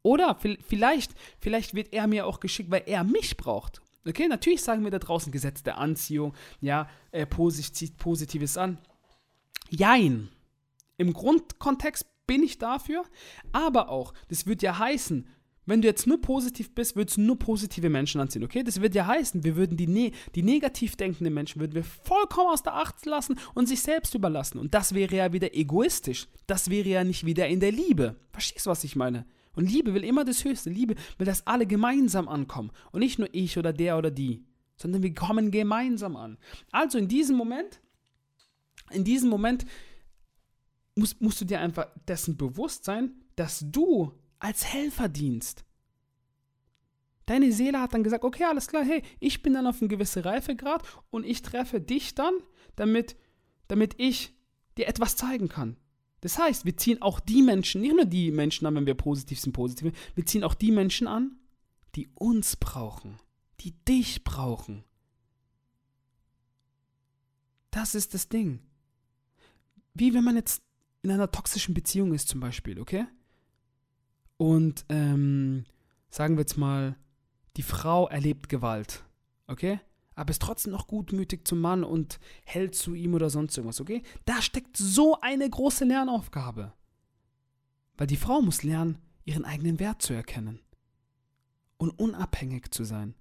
Oder 0.01 0.37
vielleicht, 0.67 1.13
vielleicht 1.39 1.73
wird 1.73 1.91
er 1.91 2.05
mir 2.05 2.27
auch 2.27 2.39
geschickt, 2.39 2.69
weil 2.69 2.83
er 2.85 3.03
mich 3.03 3.37
braucht. 3.37 3.81
Okay, 4.07 4.27
natürlich 4.27 4.61
sagen 4.61 4.83
wir 4.83 4.91
da 4.91 4.99
draußen 4.99 5.31
Gesetz 5.31 5.63
der 5.63 5.79
Anziehung, 5.79 6.35
ja, 6.61 6.87
äh, 7.11 7.25
zieht 7.51 7.97
Positives 7.97 8.55
an. 8.55 8.77
Jein. 9.69 10.29
Im 10.97 11.11
Grundkontext 11.11 12.05
bin 12.27 12.43
ich 12.43 12.59
dafür, 12.59 13.03
aber 13.51 13.89
auch, 13.89 14.13
das 14.29 14.45
wird 14.45 14.61
ja 14.61 14.77
heißen, 14.77 15.27
wenn 15.65 15.81
du 15.81 15.87
jetzt 15.87 16.05
nur 16.05 16.21
positiv 16.21 16.73
bist, 16.73 16.95
würdest 16.95 17.17
du 17.17 17.21
nur 17.21 17.39
positive 17.39 17.89
Menschen 17.89 18.21
anziehen, 18.21 18.43
okay? 18.43 18.63
Das 18.63 18.81
wird 18.81 18.95
ja 18.95 19.07
heißen, 19.07 19.43
wir 19.43 19.55
würden 19.55 19.77
die, 19.77 19.87
ne 19.87 20.11
die 20.35 20.43
negativ 20.43 20.95
denkenden 20.95 21.33
Menschen 21.33 21.59
würden 21.59 21.73
wir 21.73 21.83
vollkommen 21.83 22.49
aus 22.49 22.63
der 22.63 22.75
Acht 22.75 23.05
lassen 23.05 23.39
und 23.53 23.67
sich 23.67 23.81
selbst 23.81 24.13
überlassen. 24.13 24.59
Und 24.59 24.73
das 24.73 24.93
wäre 24.93 25.15
ja 25.15 25.33
wieder 25.33 25.55
egoistisch. 25.55 26.27
Das 26.47 26.69
wäre 26.69 26.87
ja 26.87 27.03
nicht 27.03 27.25
wieder 27.25 27.47
in 27.47 27.59
der 27.59 27.71
Liebe. 27.71 28.15
Verstehst 28.31 28.65
du, 28.65 28.69
was 28.69 28.83
ich 28.83 28.95
meine? 28.95 29.25
Und 29.55 29.71
Liebe 29.71 29.93
will 29.93 30.03
immer 30.03 30.25
das 30.25 30.43
Höchste. 30.43 30.69
Liebe 30.69 30.95
will, 31.17 31.25
dass 31.25 31.47
alle 31.47 31.65
gemeinsam 31.65 32.27
ankommen. 32.27 32.71
Und 32.91 32.99
nicht 32.99 33.19
nur 33.19 33.29
ich 33.31 33.57
oder 33.57 33.73
der 33.73 33.97
oder 33.97 34.11
die, 34.11 34.43
sondern 34.77 35.01
wir 35.01 35.13
kommen 35.13 35.51
gemeinsam 35.51 36.15
an. 36.15 36.37
Also 36.71 36.97
in 36.97 37.07
diesem 37.07 37.37
Moment, 37.37 37.81
in 38.91 39.03
diesem 39.03 39.29
Moment 39.29 39.65
musst, 40.95 41.21
musst 41.21 41.41
du 41.41 41.45
dir 41.45 41.59
einfach 41.59 41.87
dessen 42.07 42.37
bewusst 42.37 42.85
sein, 42.85 43.13
dass 43.35 43.63
du 43.65 44.13
als 44.45 44.63
Helfer 44.63 45.09
dienst. 45.09 45.65
Deine 47.25 47.51
Seele 47.51 47.81
hat 47.81 47.95
dann 47.95 48.03
gesagt, 48.03 48.23
okay, 48.23 48.43
alles 48.43 48.67
klar, 48.67 48.83
hey, 48.83 49.01
ich 49.19 49.41
bin 49.41 49.53
dann 49.53 49.65
auf 49.65 49.81
einem 49.81 49.89
gewissen 49.89 50.21
Reifegrad 50.21 50.83
und 51.09 51.25
ich 51.25 51.41
treffe 51.41 51.81
dich 51.81 52.13
dann, 52.13 52.35
damit, 52.75 53.15
damit 53.67 53.95
ich 53.97 54.35
dir 54.77 54.87
etwas 54.87 55.15
zeigen 55.15 55.49
kann. 55.49 55.77
Das 56.21 56.37
heißt, 56.37 56.63
wir 56.63 56.77
ziehen 56.77 57.01
auch 57.01 57.19
die 57.19 57.41
Menschen, 57.41 57.81
nicht 57.81 57.95
nur 57.95 58.05
die 58.05 58.29
Menschen 58.29 58.67
an, 58.67 58.75
wenn 58.75 58.85
wir 58.85 58.93
positiv 58.93 59.39
sind, 59.39 59.53
positiv, 59.53 59.91
wir 60.13 60.25
ziehen 60.27 60.43
auch 60.43 60.53
die 60.53 60.71
Menschen 60.71 61.07
an, 61.07 61.39
die 61.95 62.07
uns 62.13 62.55
brauchen, 62.55 63.17
die 63.61 63.71
dich 63.85 64.23
brauchen. 64.23 64.83
Das 67.71 67.95
ist 67.95 68.13
das 68.13 68.29
Ding. 68.29 68.59
Wie 69.95 70.13
wenn 70.13 70.23
man 70.23 70.35
jetzt 70.35 70.61
in 71.01 71.09
einer 71.09 71.31
toxischen 71.31 71.73
Beziehung 71.73 72.13
ist 72.13 72.27
zum 72.27 72.41
Beispiel, 72.41 72.79
okay? 72.79 73.07
Und 74.37 74.85
ähm, 74.89 75.65
sagen 76.09 76.35
wir 76.35 76.41
jetzt 76.41 76.57
mal, 76.57 76.97
die 77.57 77.63
Frau 77.63 78.07
erlebt 78.07 78.49
Gewalt, 78.49 79.05
okay? 79.47 79.79
Aber 80.15 80.31
ist 80.31 80.41
trotzdem 80.41 80.71
noch 80.71 80.87
gutmütig 80.87 81.45
zum 81.45 81.59
Mann 81.59 81.83
und 81.83 82.19
hält 82.45 82.75
zu 82.75 82.93
ihm 82.93 83.13
oder 83.13 83.29
sonst 83.29 83.57
irgendwas, 83.57 83.81
okay? 83.81 84.01
Da 84.25 84.41
steckt 84.41 84.77
so 84.77 85.19
eine 85.21 85.49
große 85.49 85.85
Lernaufgabe. 85.85 86.73
Weil 87.97 88.07
die 88.07 88.17
Frau 88.17 88.41
muss 88.41 88.63
lernen, 88.63 88.97
ihren 89.25 89.45
eigenen 89.45 89.79
Wert 89.79 90.01
zu 90.01 90.13
erkennen 90.13 90.59
und 91.77 91.91
unabhängig 91.91 92.71
zu 92.71 92.83
sein. 92.83 93.15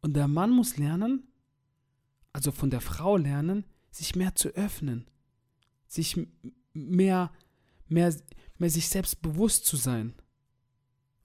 Und 0.00 0.14
der 0.14 0.28
Mann 0.28 0.50
muss 0.50 0.76
lernen, 0.76 1.28
also 2.32 2.50
von 2.50 2.70
der 2.70 2.80
Frau 2.80 3.16
lernen, 3.16 3.64
sich 3.90 4.16
mehr 4.16 4.34
zu 4.34 4.48
öffnen, 4.50 5.06
sich 5.86 6.18
mehr, 6.72 7.30
mehr, 7.88 8.14
mehr 8.62 8.70
sich 8.70 8.88
selbst 8.88 9.20
bewusst 9.20 9.66
zu 9.66 9.76
sein. 9.76 10.14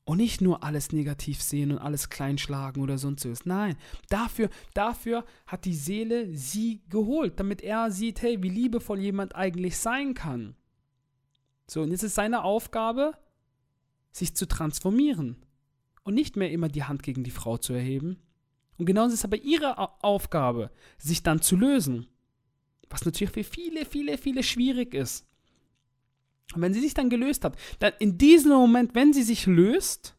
Und 0.04 0.18
nicht 0.18 0.42
nur 0.42 0.64
alles 0.64 0.92
negativ 0.92 1.42
sehen 1.42 1.72
und 1.72 1.80
alles 1.80 2.10
kleinschlagen 2.10 2.82
oder 2.82 2.98
sonst 2.98 3.30
was. 3.30 3.46
Nein, 3.46 3.76
dafür, 4.10 4.50
dafür 4.74 5.26
hat 5.46 5.66
die 5.66 5.74
Seele 5.74 6.34
sie 6.34 6.82
geholt, 6.90 7.40
damit 7.40 7.62
er 7.62 7.92
sieht, 7.92 8.22
hey, 8.22 8.42
wie 8.42 8.50
liebevoll 8.50 9.00
jemand 9.00 9.36
eigentlich 9.36 9.78
sein 9.78 10.14
kann. 10.14 10.56
So, 11.68 11.82
und 11.82 11.92
jetzt 11.92 12.04
ist 12.04 12.16
seine 12.16 12.44
Aufgabe, 12.44 13.14
sich 14.12 14.34
zu 14.34 14.48
transformieren 14.48 15.46
und 16.04 16.14
nicht 16.14 16.38
mehr 16.38 16.52
immer 16.52 16.70
die 16.70 16.86
Hand 16.86 17.04
gegen 17.04 17.26
die 17.26 17.32
Frau 17.32 17.58
zu 17.58 17.74
erheben. 17.74 18.18
Und 18.78 18.86
genauso 18.86 19.14
ist 19.14 19.26
aber 19.26 19.38
ihre 19.38 19.78
Aufgabe, 20.02 20.72
sich 20.98 21.22
dann 21.22 21.42
zu 21.42 21.58
lösen. 21.58 22.08
Was 22.90 23.04
natürlich 23.04 23.34
für 23.34 23.44
viele, 23.44 23.86
viele, 23.86 24.18
viele 24.18 24.44
schwierig 24.44 24.94
ist. 24.94 25.28
Und 26.54 26.62
wenn 26.62 26.74
sie 26.74 26.82
sich 26.82 26.94
dann 26.94 27.10
gelöst 27.10 27.44
hat, 27.44 27.58
dann 27.80 27.94
in 28.00 28.18
diesem 28.18 28.52
Moment, 28.52 28.96
wenn 28.96 29.14
sie 29.14 29.24
sich 29.24 29.46
löst, 29.46 30.16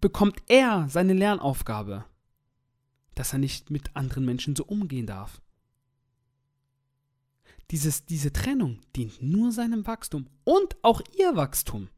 bekommt 0.00 0.42
er 0.48 0.86
seine 0.88 1.14
Lernaufgabe, 1.14 2.04
dass 3.14 3.32
er 3.32 3.38
nicht 3.38 3.70
mit 3.70 3.96
anderen 3.96 4.24
Menschen 4.24 4.54
so 4.54 4.64
umgehen 4.64 5.06
darf. 5.06 5.40
Dieses, 7.70 8.06
diese 8.06 8.32
Trennung 8.32 8.80
dient 8.96 9.20
nur 9.22 9.52
seinem 9.52 9.86
Wachstum 9.86 10.26
und 10.44 10.76
auch 10.82 11.02
ihr 11.18 11.36
Wachstum. 11.36 11.88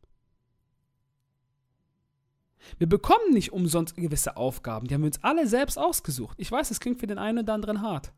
Wir 2.78 2.88
bekommen 2.88 3.32
nicht 3.32 3.52
umsonst 3.52 3.96
gewisse 3.96 4.36
Aufgaben, 4.36 4.86
die 4.86 4.94
haben 4.94 5.02
wir 5.02 5.06
uns 5.06 5.22
alle 5.22 5.46
selbst 5.46 5.78
ausgesucht. 5.78 6.36
Ich 6.38 6.50
weiß, 6.50 6.70
es 6.70 6.80
klingt 6.80 7.00
für 7.00 7.06
den 7.06 7.18
einen 7.18 7.38
oder 7.38 7.54
anderen 7.54 7.82
hart. 7.82 8.12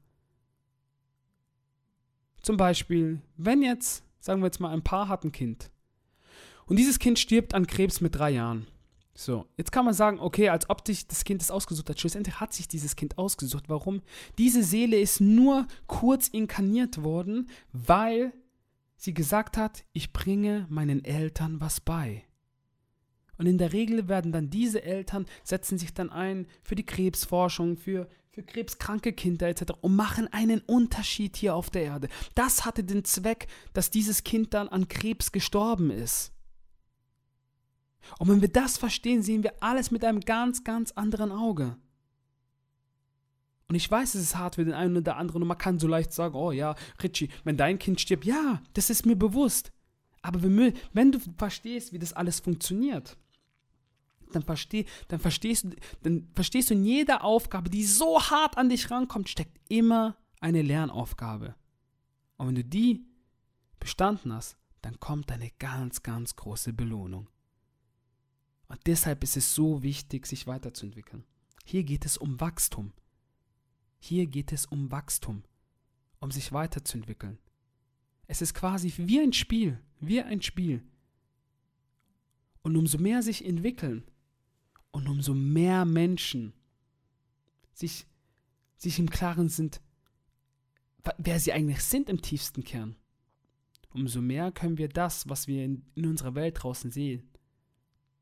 Zum 2.42 2.56
Beispiel, 2.56 3.20
wenn 3.36 3.62
jetzt, 3.62 4.04
sagen 4.20 4.40
wir 4.40 4.46
jetzt 4.46 4.60
mal, 4.60 4.72
ein 4.72 4.82
Paar 4.82 5.08
hat 5.08 5.24
ein 5.24 5.32
Kind 5.32 5.70
und 6.66 6.78
dieses 6.78 6.98
Kind 6.98 7.18
stirbt 7.18 7.54
an 7.54 7.66
Krebs 7.66 8.00
mit 8.00 8.14
drei 8.14 8.30
Jahren. 8.30 8.66
So, 9.14 9.46
jetzt 9.58 9.72
kann 9.72 9.84
man 9.84 9.92
sagen, 9.92 10.20
okay, 10.20 10.48
als 10.48 10.70
ob 10.70 10.86
sich 10.86 11.06
das 11.06 11.24
Kind 11.24 11.42
das 11.42 11.50
ausgesucht 11.50 11.90
hat. 11.90 12.00
Schlussendlich 12.00 12.40
hat 12.40 12.54
sich 12.54 12.66
dieses 12.66 12.96
Kind 12.96 13.18
ausgesucht. 13.18 13.68
Warum? 13.68 14.00
Diese 14.38 14.62
Seele 14.62 14.98
ist 14.98 15.20
nur 15.20 15.66
kurz 15.86 16.28
inkarniert 16.28 17.02
worden, 17.02 17.50
weil 17.72 18.32
sie 18.96 19.12
gesagt 19.12 19.56
hat, 19.58 19.84
ich 19.92 20.12
bringe 20.12 20.66
meinen 20.70 21.04
Eltern 21.04 21.60
was 21.60 21.80
bei. 21.80 22.24
Und 23.36 23.46
in 23.46 23.58
der 23.58 23.72
Regel 23.72 24.08
werden 24.08 24.32
dann 24.32 24.50
diese 24.50 24.82
Eltern, 24.82 25.26
setzen 25.42 25.76
sich 25.76 25.92
dann 25.92 26.10
ein 26.10 26.46
für 26.62 26.74
die 26.74 26.86
Krebsforschung, 26.86 27.76
für, 27.76 28.08
für 28.32 28.42
krebskranke 28.42 29.12
Kinder 29.12 29.48
etc. 29.48 29.74
und 29.82 29.94
machen 29.94 30.26
einen 30.32 30.60
Unterschied 30.60 31.36
hier 31.36 31.54
auf 31.54 31.68
der 31.68 31.82
Erde. 31.82 32.08
Das 32.34 32.64
hatte 32.64 32.82
den 32.82 33.04
Zweck, 33.04 33.46
dass 33.74 33.90
dieses 33.90 34.24
Kind 34.24 34.54
dann 34.54 34.68
an 34.68 34.88
Krebs 34.88 35.32
gestorben 35.32 35.90
ist. 35.90 36.32
Und 38.18 38.28
wenn 38.28 38.40
wir 38.40 38.48
das 38.48 38.78
verstehen, 38.78 39.22
sehen 39.22 39.42
wir 39.42 39.62
alles 39.62 39.90
mit 39.90 40.02
einem 40.04 40.20
ganz, 40.20 40.64
ganz 40.64 40.92
anderen 40.92 41.30
Auge. 41.30 41.76
Und 43.68 43.74
ich 43.74 43.90
weiß, 43.90 44.14
es 44.14 44.22
ist 44.22 44.36
hart 44.36 44.54
für 44.56 44.64
den 44.64 44.74
einen 44.74 44.96
oder 44.96 45.16
anderen 45.16 45.42
und 45.42 45.48
man 45.48 45.58
kann 45.58 45.78
so 45.78 45.86
leicht 45.86 46.12
sagen, 46.12 46.34
oh 46.34 46.52
ja, 46.52 46.74
Richie, 47.02 47.28
wenn 47.44 47.58
dein 47.58 47.78
Kind 47.78 48.00
stirbt, 48.00 48.24
ja, 48.24 48.62
das 48.72 48.90
ist 48.90 49.04
mir 49.06 49.16
bewusst. 49.16 49.72
Aber 50.22 50.42
wenn 50.42 51.12
du 51.12 51.18
verstehst, 51.36 51.92
wie 51.92 51.98
das 51.98 52.12
alles 52.12 52.40
funktioniert, 52.40 53.16
dann, 54.34 54.42
versteh, 54.42 54.86
dann, 55.08 55.20
verstehst, 55.20 55.66
dann 56.02 56.28
verstehst 56.34 56.70
du 56.70 56.74
in 56.74 56.84
jeder 56.84 57.24
Aufgabe, 57.24 57.70
die 57.70 57.84
so 57.84 58.20
hart 58.20 58.56
an 58.58 58.68
dich 58.68 58.90
rankommt, 58.90 59.28
steckt 59.28 59.58
immer 59.68 60.16
eine 60.40 60.62
Lernaufgabe. 60.62 61.54
Und 62.36 62.48
wenn 62.48 62.54
du 62.54 62.64
die 62.64 63.06
bestanden 63.78 64.32
hast, 64.32 64.56
dann 64.80 64.98
kommt 64.98 65.30
eine 65.30 65.50
ganz, 65.58 66.02
ganz 66.02 66.36
große 66.36 66.72
Belohnung. 66.72 67.28
Und 68.66 68.80
deshalb 68.86 69.22
ist 69.22 69.36
es 69.36 69.54
so 69.54 69.82
wichtig, 69.82 70.26
sich 70.26 70.46
weiterzuentwickeln. 70.46 71.24
Hier 71.64 71.84
geht 71.84 72.04
es 72.04 72.16
um 72.16 72.40
Wachstum. 72.40 72.92
Hier 73.98 74.26
geht 74.26 74.50
es 74.50 74.66
um 74.66 74.90
Wachstum, 74.90 75.44
um 76.18 76.30
sich 76.30 76.52
weiterzuentwickeln. 76.52 77.38
Es 78.26 78.42
ist 78.42 78.54
quasi 78.54 78.92
wie 78.96 79.20
ein 79.20 79.32
Spiel, 79.32 79.78
wie 80.00 80.22
ein 80.22 80.42
Spiel. 80.42 80.82
Und 82.62 82.76
umso 82.76 82.98
mehr 82.98 83.22
sich 83.22 83.44
entwickeln, 83.44 84.04
und 84.92 85.08
umso 85.08 85.34
mehr 85.34 85.84
Menschen 85.84 86.52
sich, 87.72 88.06
sich 88.76 88.98
im 88.98 89.10
Klaren 89.10 89.48
sind, 89.48 89.80
wer 91.18 91.40
sie 91.40 91.52
eigentlich 91.52 91.82
sind 91.82 92.08
im 92.08 92.22
tiefsten 92.22 92.62
Kern, 92.62 92.96
umso 93.90 94.20
mehr 94.20 94.52
können 94.52 94.78
wir 94.78 94.88
das, 94.88 95.28
was 95.28 95.48
wir 95.48 95.64
in, 95.64 95.84
in 95.94 96.06
unserer 96.06 96.34
Welt 96.34 96.62
draußen 96.62 96.90
sehen, 96.90 97.28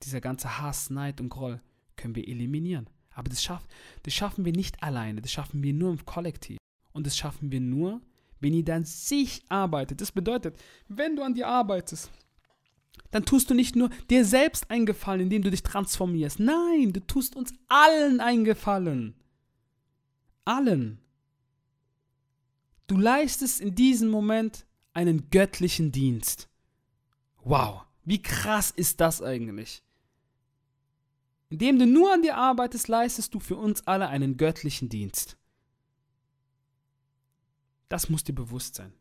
dieser 0.02 0.20
ganze 0.20 0.58
Hass, 0.58 0.90
Neid 0.90 1.20
und 1.20 1.28
Groll, 1.28 1.60
können 1.96 2.14
wir 2.14 2.26
eliminieren. 2.26 2.88
Aber 3.10 3.28
das, 3.28 3.42
schaff, 3.42 3.66
das 4.04 4.14
schaffen 4.14 4.44
wir 4.44 4.52
nicht 4.52 4.82
alleine, 4.82 5.20
das 5.20 5.32
schaffen 5.32 5.62
wir 5.62 5.74
nur 5.74 5.90
im 5.90 6.04
Kollektiv. 6.06 6.58
Und 6.92 7.06
das 7.06 7.16
schaffen 7.16 7.52
wir 7.52 7.60
nur, 7.60 8.00
wenn 8.40 8.54
ihr 8.54 8.64
dann 8.64 8.84
sich 8.84 9.42
arbeitet. 9.48 10.00
Das 10.00 10.12
bedeutet, 10.12 10.58
wenn 10.88 11.16
du 11.16 11.22
an 11.22 11.34
dir 11.34 11.48
arbeitest, 11.48 12.10
dann 13.10 13.24
tust 13.24 13.50
du 13.50 13.54
nicht 13.54 13.76
nur 13.76 13.90
dir 14.08 14.24
selbst 14.24 14.70
einen 14.70 14.86
Gefallen, 14.86 15.22
indem 15.22 15.42
du 15.42 15.50
dich 15.50 15.62
transformierst. 15.62 16.38
Nein, 16.38 16.92
du 16.92 17.04
tust 17.06 17.36
uns 17.36 17.52
allen 17.68 18.20
einen 18.20 18.44
Gefallen. 18.44 19.14
Allen. 20.44 21.00
Du 22.86 22.96
leistest 22.96 23.60
in 23.60 23.74
diesem 23.74 24.10
Moment 24.10 24.66
einen 24.92 25.30
göttlichen 25.30 25.92
Dienst. 25.92 26.48
Wow, 27.42 27.84
wie 28.04 28.22
krass 28.22 28.70
ist 28.70 29.00
das 29.00 29.22
eigentlich? 29.22 29.82
Indem 31.48 31.78
du 31.78 31.86
nur 31.86 32.12
an 32.12 32.22
dir 32.22 32.36
arbeitest, 32.36 32.88
leistest 32.88 33.34
du 33.34 33.40
für 33.40 33.56
uns 33.56 33.86
alle 33.86 34.08
einen 34.08 34.36
göttlichen 34.36 34.88
Dienst. 34.88 35.36
Das 37.88 38.08
muss 38.08 38.22
dir 38.22 38.34
bewusst 38.34 38.76
sein. 38.76 38.92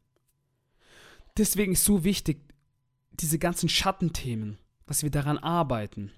Deswegen 1.38 1.74
ist 1.74 1.86
so 1.86 2.04
wichtig, 2.04 2.42
diese 3.20 3.40
ganzen 3.40 3.70
Schattenthemen, 3.70 4.58
dass 4.86 5.04
wir 5.04 5.12
daran 5.12 5.38
arbeiten. 5.38 6.12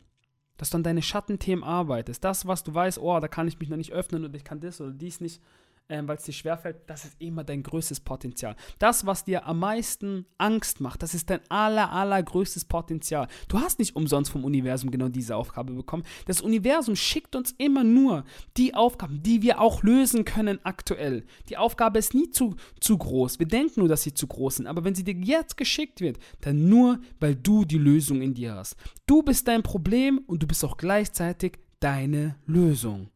Dass 0.57 0.69
du 0.69 0.77
an 0.77 0.83
deine 0.83 1.01
Schattenthemen 1.01 1.63
arbeitest. 1.63 2.23
Das, 2.23 2.45
was 2.45 2.63
du 2.63 2.73
weißt, 2.73 2.99
oh, 2.99 3.19
da 3.19 3.27
kann 3.27 3.47
ich 3.47 3.59
mich 3.59 3.69
noch 3.69 3.77
nicht 3.77 3.91
öffnen 3.91 4.25
oder 4.25 4.35
ich 4.35 4.43
kann 4.43 4.59
das 4.59 4.79
oder 4.79 4.91
dies 4.91 5.21
nicht 5.21 5.41
ähm, 5.89 6.07
weil 6.07 6.17
es 6.17 6.23
dir 6.23 6.31
schwerfällt, 6.31 6.77
das 6.87 7.05
ist 7.05 7.15
immer 7.19 7.43
dein 7.43 7.63
größtes 7.63 7.99
Potenzial. 7.99 8.55
Das, 8.79 9.05
was 9.05 9.25
dir 9.25 9.45
am 9.45 9.59
meisten 9.59 10.25
Angst 10.37 10.79
macht, 10.79 11.03
das 11.03 11.13
ist 11.13 11.29
dein 11.29 11.41
aller, 11.49 11.91
allergrößtes 11.91 12.65
Potenzial. 12.65 13.27
Du 13.49 13.59
hast 13.59 13.77
nicht 13.77 13.95
umsonst 13.95 14.31
vom 14.31 14.45
Universum 14.45 14.89
genau 14.89 15.09
diese 15.09 15.35
Aufgabe 15.35 15.73
bekommen. 15.73 16.03
Das 16.25 16.41
Universum 16.41 16.95
schickt 16.95 17.35
uns 17.35 17.51
immer 17.57 17.83
nur 17.83 18.23
die 18.57 18.73
Aufgaben, 18.73 19.21
die 19.21 19.41
wir 19.41 19.59
auch 19.59 19.83
lösen 19.83 20.23
können 20.23 20.59
aktuell. 20.63 21.25
Die 21.49 21.57
Aufgabe 21.57 21.99
ist 21.99 22.13
nie 22.13 22.29
zu, 22.29 22.55
zu 22.79 22.97
groß. 22.97 23.39
Wir 23.39 23.47
denken 23.47 23.81
nur, 23.81 23.89
dass 23.89 24.03
sie 24.03 24.13
zu 24.13 24.27
groß 24.27 24.57
sind. 24.57 24.67
Aber 24.67 24.85
wenn 24.85 24.95
sie 24.95 25.03
dir 25.03 25.15
jetzt 25.15 25.57
geschickt 25.57 25.99
wird, 25.99 26.19
dann 26.39 26.69
nur, 26.69 26.99
weil 27.19 27.35
du 27.35 27.65
die 27.65 27.77
Lösung 27.77 28.21
in 28.21 28.33
dir 28.33 28.55
hast. 28.55 28.75
Du 29.07 29.23
bist 29.23 29.47
dein 29.47 29.61
Problem 29.61 30.19
und 30.25 30.41
du 30.41 30.47
bist 30.47 30.63
auch 30.63 30.77
gleichzeitig 30.77 31.59
deine 31.81 32.37
Lösung. 32.45 33.09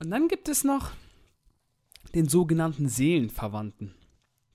Und 0.00 0.10
dann 0.10 0.28
gibt 0.28 0.48
es 0.48 0.64
noch 0.64 0.90
den 2.14 2.28
sogenannten 2.28 2.88
Seelenverwandten. 2.88 3.94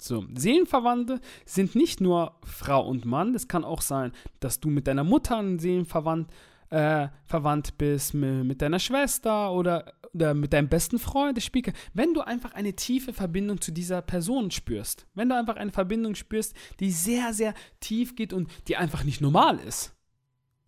So, 0.02 0.26
Seelenverwandte 0.34 1.22
sind 1.46 1.76
nicht 1.76 2.02
nur 2.02 2.36
Frau 2.44 2.86
und 2.86 3.06
Mann, 3.06 3.34
es 3.34 3.48
kann 3.48 3.64
auch 3.64 3.82
sein, 3.82 4.12
dass 4.40 4.60
du 4.60 4.70
mit 4.70 4.88
deiner 4.88 5.06
Mutter 5.06 5.38
ein 5.38 5.60
Seelenverwandt 5.60 6.30
äh, 6.70 7.08
verwandt 7.26 7.78
bist, 7.78 8.14
mit, 8.14 8.62
deiner 8.62 8.80
Schwester 8.80 9.54
oder 9.54 9.94
oder 10.16 10.34
mit 10.34 10.54
deinem 10.54 10.70
besten 10.70 10.98
Freund, 10.98 11.42
spielt 11.44 11.74
wenn 11.94 12.14
du 12.14 12.22
einfach 12.22 12.54
eine 12.54 12.74
tiefe 12.74 13.12
Verbindung 13.12 13.60
zu 13.60 13.72
dieser 13.72 14.02
Person 14.02 14.50
spürst, 14.50 15.06
wenn 15.14 15.28
du 15.28 15.36
einfach 15.36 15.58
eine 15.58 15.74
Verbindung 15.74 16.16
spürst, 16.16 16.56
die 16.80 16.90
sehr, 16.90 17.34
sehr 17.34 17.54
tief 17.82 18.16
geht 18.16 18.32
und 18.32 18.50
die 18.70 18.78
einfach 18.78 19.04
nicht 19.04 19.20
normal 19.20 19.60
ist. 19.60 19.94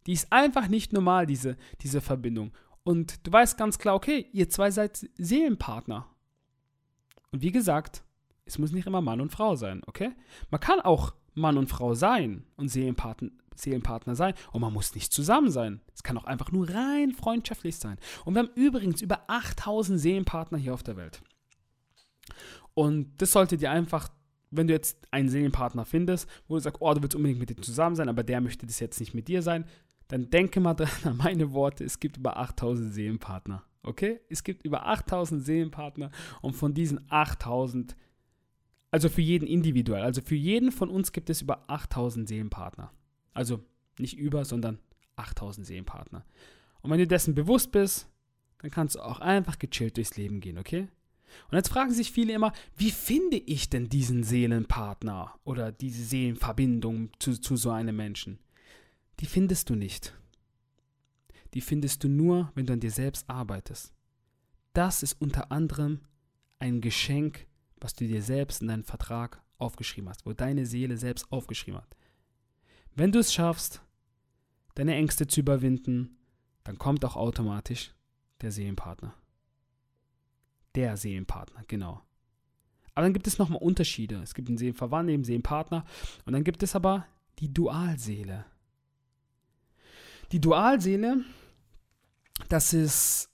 Die 0.05 0.11
ist 0.13 0.31
einfach 0.33 0.67
nicht 0.67 0.91
normal, 0.91 1.25
diese, 1.25 1.57
diese 1.81 2.01
Verbindung. 2.01 2.51
Und 2.87 3.27
du 3.27 3.33
weißt 3.33 3.57
ganz 3.57 3.79
klar, 3.79 3.95
okay, 3.95 4.29
ihr 4.31 4.47
zwei 4.49 4.71
seid 4.71 5.09
Seelenpartner. 5.17 6.07
Und 7.33 7.41
wie 7.41 7.51
gesagt, 7.51 8.01
es 8.45 8.59
muss 8.59 8.71
nicht 8.71 8.87
immer 8.87 9.01
Mann 9.01 9.19
und 9.19 9.29
Frau 9.29 9.57
sein, 9.57 9.81
okay? 9.87 10.11
Man 10.51 10.61
kann 10.61 10.79
auch 10.79 11.13
Mann 11.33 11.57
und 11.57 11.67
Frau 11.67 11.95
sein 11.95 12.45
und 12.55 12.69
Seelenpartner, 12.69 13.29
Seelenpartner 13.55 14.15
sein 14.15 14.35
und 14.53 14.61
man 14.61 14.71
muss 14.71 14.95
nicht 14.95 15.11
zusammen 15.11 15.51
sein. 15.51 15.81
Es 15.93 16.01
kann 16.01 16.17
auch 16.17 16.23
einfach 16.23 16.53
nur 16.53 16.69
rein 16.69 17.11
freundschaftlich 17.11 17.75
sein. 17.75 17.97
Und 18.23 18.35
wir 18.35 18.43
haben 18.43 18.51
übrigens 18.55 19.01
über 19.01 19.29
8000 19.29 19.99
Seelenpartner 19.99 20.57
hier 20.57 20.73
auf 20.73 20.83
der 20.83 20.95
Welt. 20.95 21.21
Und 22.73 23.21
das 23.21 23.33
sollte 23.33 23.57
dir 23.57 23.69
einfach, 23.69 24.07
wenn 24.49 24.67
du 24.67 24.73
jetzt 24.73 24.97
einen 25.11 25.27
Seelenpartner 25.27 25.83
findest, 25.83 26.29
wo 26.47 26.55
du 26.55 26.61
sagst, 26.61 26.81
oh, 26.81 26.93
du 26.93 27.01
willst 27.01 27.17
unbedingt 27.17 27.41
mit 27.41 27.49
dir 27.49 27.61
zusammen 27.61 27.97
sein, 27.97 28.07
aber 28.07 28.23
der 28.23 28.39
möchte 28.39 28.65
das 28.65 28.79
jetzt 28.79 29.01
nicht 29.01 29.13
mit 29.13 29.27
dir 29.27 29.41
sein, 29.41 29.65
dann 30.07 30.29
denke 30.29 30.59
mal 30.59 30.73
dran 30.75 30.89
an 31.03 31.17
meine 31.17 31.51
Worte, 31.53 31.83
es 31.83 31.99
gibt 31.99 32.17
über 32.17 32.37
8000 32.37 32.93
Seelenpartner. 32.93 33.63
Okay? 33.83 34.19
Es 34.29 34.43
gibt 34.43 34.65
über 34.65 34.85
8000 34.85 35.45
Seelenpartner 35.45 36.11
und 36.41 36.53
von 36.53 36.73
diesen 36.73 37.09
8000, 37.09 37.95
also 38.91 39.09
für 39.09 39.21
jeden 39.21 39.47
individuell, 39.47 40.03
also 40.03 40.21
für 40.21 40.35
jeden 40.35 40.71
von 40.71 40.89
uns 40.89 41.11
gibt 41.11 41.29
es 41.29 41.41
über 41.41 41.69
8000 41.69 42.27
Seelenpartner. 42.27 42.91
Also 43.33 43.63
nicht 43.99 44.17
über, 44.17 44.45
sondern 44.45 44.79
8000 45.15 45.65
Seelenpartner. 45.65 46.25
Und 46.81 46.91
wenn 46.91 46.99
du 46.99 47.07
dessen 47.07 47.35
bewusst 47.35 47.71
bist, 47.71 48.07
dann 48.59 48.71
kannst 48.71 48.95
du 48.95 49.01
auch 49.01 49.19
einfach 49.19 49.59
gechillt 49.59 49.97
durchs 49.97 50.17
Leben 50.17 50.41
gehen, 50.41 50.57
okay? 50.57 50.87
Und 51.49 51.57
jetzt 51.57 51.69
fragen 51.69 51.91
sich 51.91 52.11
viele 52.11 52.33
immer, 52.33 52.53
wie 52.75 52.91
finde 52.91 53.37
ich 53.37 53.69
denn 53.69 53.89
diesen 53.89 54.23
Seelenpartner 54.23 55.35
oder 55.43 55.71
diese 55.71 56.03
Seelenverbindung 56.03 57.09
zu, 57.19 57.39
zu 57.39 57.57
so 57.57 57.69
einem 57.71 57.95
Menschen? 57.95 58.39
Die 59.19 59.25
findest 59.25 59.69
du 59.69 59.75
nicht 59.75 60.13
die 61.53 61.61
findest 61.61 62.03
du 62.03 62.09
nur, 62.09 62.51
wenn 62.55 62.65
du 62.65 62.73
an 62.73 62.79
dir 62.79 62.91
selbst 62.91 63.29
arbeitest. 63.29 63.93
Das 64.73 65.03
ist 65.03 65.19
unter 65.19 65.51
anderem 65.51 66.01
ein 66.59 66.81
Geschenk, 66.81 67.47
was 67.79 67.93
du 67.93 68.07
dir 68.07 68.21
selbst 68.21 68.61
in 68.61 68.67
deinen 68.67 68.83
Vertrag 68.83 69.41
aufgeschrieben 69.57 70.09
hast, 70.09 70.25
wo 70.25 70.33
deine 70.33 70.65
Seele 70.65 70.97
selbst 70.97 71.31
aufgeschrieben 71.31 71.81
hat. 71.81 71.95
Wenn 72.95 73.11
du 73.11 73.19
es 73.19 73.33
schaffst, 73.33 73.81
deine 74.75 74.95
Ängste 74.95 75.27
zu 75.27 75.39
überwinden, 75.39 76.17
dann 76.63 76.77
kommt 76.77 77.03
auch 77.05 77.15
automatisch 77.15 77.93
der 78.41 78.51
Seelenpartner. 78.51 79.13
Der 80.75 80.97
Seelenpartner, 80.97 81.63
genau. 81.67 82.03
Aber 82.93 83.03
dann 83.03 83.13
gibt 83.13 83.27
es 83.27 83.37
nochmal 83.37 83.61
Unterschiede. 83.61 84.21
Es 84.21 84.33
gibt 84.33 84.47
einen 84.47 84.57
Seelenverwandten, 84.57 85.13
einen 85.13 85.23
Seelenpartner 85.23 85.85
und 86.25 86.33
dann 86.33 86.43
gibt 86.43 86.61
es 86.61 86.75
aber 86.75 87.07
die 87.39 87.51
Dualseele. 87.53 88.45
Die 90.31 90.41
Dualseele, 90.41 91.23
das 92.49 92.73
ist 92.73 93.29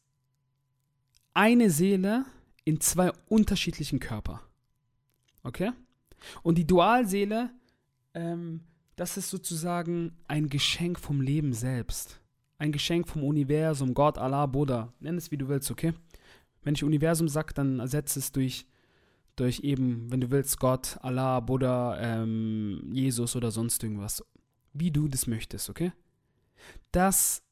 eine 1.33 1.69
Seele 1.69 2.25
in 2.65 2.79
zwei 2.79 3.11
unterschiedlichen 3.27 3.99
Körper. 3.99 4.41
Okay? 5.43 5.71
Und 6.43 6.57
die 6.57 6.67
Dualseele, 6.67 7.49
ähm, 8.13 8.61
das 8.95 9.17
ist 9.17 9.29
sozusagen 9.29 10.15
ein 10.27 10.49
Geschenk 10.49 10.99
vom 10.99 11.19
Leben 11.19 11.53
selbst. 11.53 12.21
Ein 12.59 12.71
Geschenk 12.71 13.07
vom 13.07 13.23
Universum, 13.23 13.95
Gott, 13.95 14.17
Allah, 14.19 14.45
Buddha. 14.45 14.93
Nenn 14.99 15.17
es 15.17 15.31
wie 15.31 15.37
du 15.37 15.47
willst, 15.47 15.71
okay? 15.71 15.93
Wenn 16.61 16.75
ich 16.75 16.83
Universum 16.83 17.27
sage, 17.27 17.53
dann 17.55 17.79
ersetze 17.79 18.19
es 18.19 18.31
durch, 18.31 18.67
durch 19.35 19.61
eben, 19.61 20.11
wenn 20.11 20.21
du 20.21 20.29
willst, 20.29 20.59
Gott, 20.59 20.97
Allah, 21.01 21.39
Buddha, 21.39 21.97
ähm, 21.99 22.91
Jesus 22.93 23.35
oder 23.35 23.49
sonst 23.49 23.83
irgendwas. 23.83 24.23
Wie 24.73 24.91
du 24.91 25.07
das 25.07 25.27
möchtest, 25.27 25.69
okay? 25.69 25.91
Das 26.91 27.43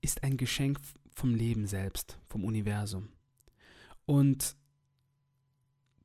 ist 0.00 0.22
ein 0.22 0.36
Geschenk 0.36 0.78
vom 1.14 1.34
Leben 1.34 1.66
selbst, 1.66 2.18
vom 2.26 2.44
Universum. 2.44 3.08
Und 4.06 4.56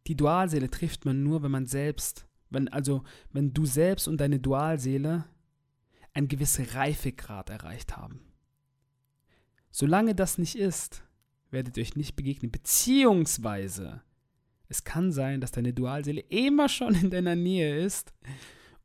die 0.07 0.15
Dualseele 0.15 0.69
trifft 0.69 1.05
man 1.05 1.23
nur, 1.23 1.43
wenn 1.43 1.51
man 1.51 1.65
selbst, 1.65 2.25
wenn 2.49 2.67
also 2.69 3.03
wenn 3.31 3.53
du 3.53 3.65
selbst 3.65 4.07
und 4.07 4.17
deine 4.17 4.39
Dualseele 4.39 5.25
einen 6.13 6.27
gewissen 6.27 6.65
Reifegrad 6.65 7.49
erreicht 7.49 7.97
haben. 7.97 8.21
Solange 9.71 10.15
das 10.15 10.37
nicht 10.37 10.55
ist, 10.55 11.03
werdet 11.51 11.77
ihr 11.77 11.83
euch 11.83 11.95
nicht 11.95 12.15
begegnen, 12.15 12.51
beziehungsweise 12.51 14.01
es 14.67 14.83
kann 14.83 15.11
sein, 15.11 15.41
dass 15.41 15.51
deine 15.51 15.73
Dualseele 15.73 16.21
immer 16.21 16.69
schon 16.69 16.95
in 16.95 17.09
deiner 17.09 17.35
Nähe 17.35 17.83
ist 17.83 18.13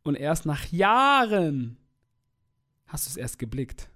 und 0.03 0.17
erst 0.17 0.47
nach 0.47 0.67
Jahren 0.67 1.79
hast 2.87 3.07
du 3.07 3.11
es 3.11 3.17
erst 3.17 3.39
geblickt. 3.39 3.89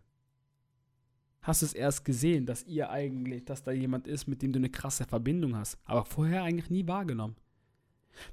Hast 1.40 1.62
du 1.62 1.66
es 1.66 1.72
erst 1.72 2.05
gesehen, 2.05 2.46
dass 2.46 2.64
ihr 2.64 2.90
eigentlich, 2.90 3.44
dass 3.44 3.62
da 3.62 3.70
jemand 3.70 4.07
ist, 4.07 4.27
mit 4.27 4.42
dem 4.42 4.53
du 4.53 4.59
eine 4.59 4.70
krasse 4.70 5.05
Verbindung 5.05 5.57
hast, 5.57 5.79
aber 5.85 6.05
vorher 6.05 6.42
eigentlich 6.42 6.70
nie 6.70 6.87
wahrgenommen. 6.87 7.37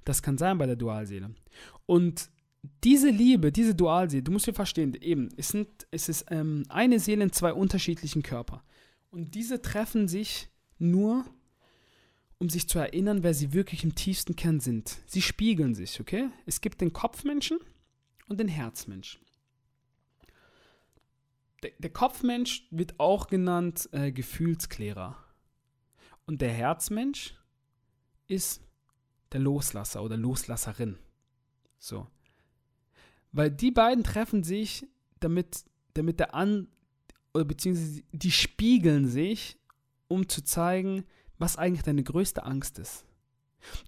Das 0.03 0.21
kann 0.21 0.37
sein 0.37 0.57
bei 0.57 0.65
der 0.65 0.75
Dualseele. 0.75 1.33
Und 1.85 2.29
diese 2.83 3.09
Liebe, 3.09 3.51
diese 3.51 3.75
Dualseele, 3.75 4.23
du 4.23 4.31
musst 4.31 4.47
dir 4.47 4.53
verstehen, 4.53 4.95
eben, 4.99 5.29
es, 5.37 5.49
sind, 5.49 5.67
es 5.91 6.09
ist 6.09 6.25
ähm, 6.31 6.63
eine 6.67 6.99
Seele 6.99 7.23
in 7.23 7.31
zwei 7.31 7.53
unterschiedlichen 7.53 8.23
Körper. 8.23 8.63
Und 9.11 9.35
diese 9.35 9.61
treffen 9.61 10.07
sich 10.07 10.49
nur, 10.79 11.25
um 12.39 12.49
sich 12.49 12.67
zu 12.67 12.79
erinnern, 12.79 13.23
wer 13.23 13.33
sie 13.33 13.53
wirklich 13.53 13.83
im 13.83 13.95
tiefsten 13.95 14.35
Kern 14.35 14.59
sind. 14.59 14.97
Sie 15.05 15.21
spiegeln 15.21 15.75
sich, 15.75 16.01
okay? 16.01 16.29
Es 16.45 16.59
gibt 16.59 16.81
den 16.81 16.91
Kopfmenschen 16.91 17.59
und 18.27 18.39
den 18.39 18.47
Herzmenschen 18.47 19.24
der, 21.65 21.73
der 21.79 21.89
Kopfmensch 21.89 22.67
wird 22.69 22.99
auch 22.99 23.27
genannt 23.27 23.89
äh, 23.91 24.11
Gefühlsklärer. 24.11 25.17
Und 26.27 26.41
der 26.41 26.51
Herzmensch 26.51 27.35
ist 28.27 28.61
der 29.31 29.39
Loslasser 29.39 30.03
oder 30.03 30.15
Loslasserin. 30.15 30.97
So. 31.79 32.07
Weil 33.31 33.49
die 33.49 33.71
beiden 33.71 34.03
treffen 34.03 34.43
sich, 34.43 34.85
damit, 35.19 35.65
damit 35.95 36.19
der 36.19 36.35
an, 36.35 36.67
oder 37.33 37.45
beziehungsweise 37.45 38.03
die 38.11 38.31
spiegeln 38.31 39.07
sich, 39.07 39.57
um 40.07 40.29
zu 40.29 40.43
zeigen, 40.43 41.03
was 41.39 41.57
eigentlich 41.57 41.83
deine 41.83 42.03
größte 42.03 42.43
Angst 42.43 42.77
ist. 42.77 43.05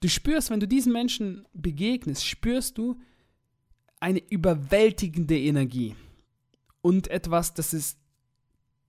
Du 0.02 0.10
spürst, 0.10 0.50
wenn 0.50 0.60
du 0.60 0.68
diesen 0.68 0.92
Menschen 0.92 1.48
begegnest, 1.54 2.26
spürst 2.26 2.78
du 2.80 3.00
eine 4.00 4.20
überwältigende 4.30 5.40
Energie 5.40 5.96
und 6.88 7.10
etwas, 7.10 7.54
das 7.54 7.74
ist, 7.74 8.00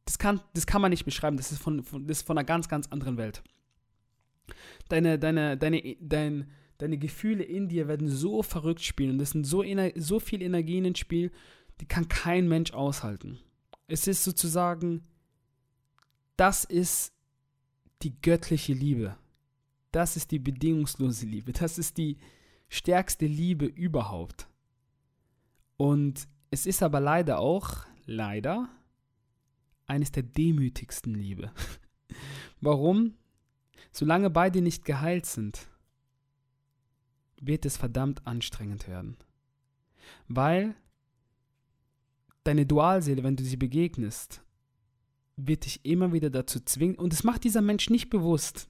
das 0.04 0.20
kann, 0.20 0.40
das 0.54 0.68
kann 0.68 0.80
man 0.80 0.90
nicht 0.90 1.04
beschreiben, 1.04 1.36
das 1.36 1.50
ist 1.50 1.60
von, 1.60 1.82
von, 1.82 2.06
das 2.06 2.18
ist 2.18 2.26
von 2.28 2.38
einer 2.38 2.46
ganz, 2.46 2.68
ganz 2.68 2.86
anderen 2.92 3.16
Welt. 3.16 3.42
Deine, 4.88 5.18
deine, 5.18 5.58
deine, 5.58 5.96
dein, 6.00 6.48
deine 6.78 6.96
Gefühle 6.96 7.42
in 7.42 7.68
dir 7.68 7.88
werden 7.88 8.06
so 8.06 8.44
verrückt 8.44 8.82
spielen 8.82 9.14
und 9.14 9.20
es 9.20 9.32
sind 9.32 9.44
so, 9.44 9.64
so 9.96 10.20
viel 10.20 10.42
Energien 10.42 10.84
ins 10.84 11.00
Spiel, 11.00 11.32
die 11.80 11.86
kann 11.86 12.06
kein 12.06 12.46
Mensch 12.46 12.72
aushalten. 12.72 13.40
Es 13.88 14.06
ist 14.06 14.22
sozusagen, 14.22 15.02
das 16.36 16.64
ist 16.64 17.12
die 18.02 18.14
göttliche 18.22 18.74
Liebe. 18.74 19.16
Das 19.90 20.16
ist 20.16 20.30
die 20.30 20.38
bedingungslose 20.38 21.26
Liebe. 21.26 21.52
Das 21.52 21.78
ist 21.78 21.98
die 21.98 22.18
stärkste 22.68 23.26
Liebe 23.26 23.66
überhaupt. 23.66 24.46
Und 25.76 26.28
es 26.50 26.66
ist 26.66 26.82
aber 26.82 27.00
leider 27.00 27.38
auch, 27.38 27.86
leider, 28.06 28.68
eines 29.86 30.12
der 30.12 30.22
demütigsten 30.22 31.14
Liebe. 31.14 31.52
Warum? 32.60 33.14
Solange 33.92 34.30
beide 34.30 34.60
nicht 34.60 34.84
geheilt 34.84 35.26
sind, 35.26 35.66
wird 37.40 37.64
es 37.64 37.76
verdammt 37.76 38.26
anstrengend 38.26 38.88
werden. 38.88 39.16
Weil 40.26 40.74
deine 42.44 42.66
Dualseele, 42.66 43.22
wenn 43.22 43.36
du 43.36 43.44
sie 43.44 43.56
begegnest, 43.56 44.42
wird 45.36 45.64
dich 45.64 45.84
immer 45.84 46.12
wieder 46.12 46.30
dazu 46.30 46.60
zwingen, 46.60 46.96
und 46.96 47.12
das 47.12 47.24
macht 47.24 47.44
dieser 47.44 47.62
Mensch 47.62 47.90
nicht 47.90 48.10
bewusst. 48.10 48.68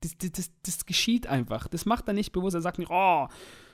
Das, 0.00 0.16
das, 0.18 0.32
das, 0.32 0.50
das 0.62 0.86
geschieht 0.86 1.26
einfach. 1.26 1.68
Das 1.68 1.86
macht 1.86 2.08
er 2.08 2.14
nicht 2.14 2.32
bewusst. 2.32 2.54
Er 2.54 2.60
sagt 2.60 2.78
nicht, 2.78 2.90
oh, 2.90 3.28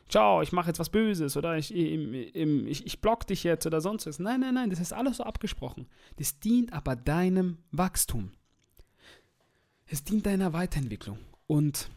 ciao, 0.09 0.43
ich 0.43 0.53
mache 0.53 0.69
jetzt 0.69 0.79
was 0.79 0.91
Böses 0.91 1.37
oder 1.37 1.57
ich, 1.57 1.75
ich, 1.75 2.87
ich 2.87 3.01
block 3.01 3.27
dich 3.27 3.45
jetzt 3.45 3.67
oder 3.67 3.81
sonst 3.81 4.07
was. 4.07 4.19
Nein, 4.19 4.41
nein, 4.41 4.55
nein, 4.55 4.71
das 4.71 4.81
ist 4.81 4.93
alles 4.93 5.19
so 5.19 5.25
abgesprochen. 5.25 5.87
Das 6.17 6.41
dient 6.41 6.73
aber 6.73 6.97
deinem 6.97 7.59
Wachstum. 7.71 8.33
Es 9.87 10.05
dient 10.05 10.27
deiner 10.27 10.53
Weiterentwicklung. 10.53 11.19
Und 11.47 11.89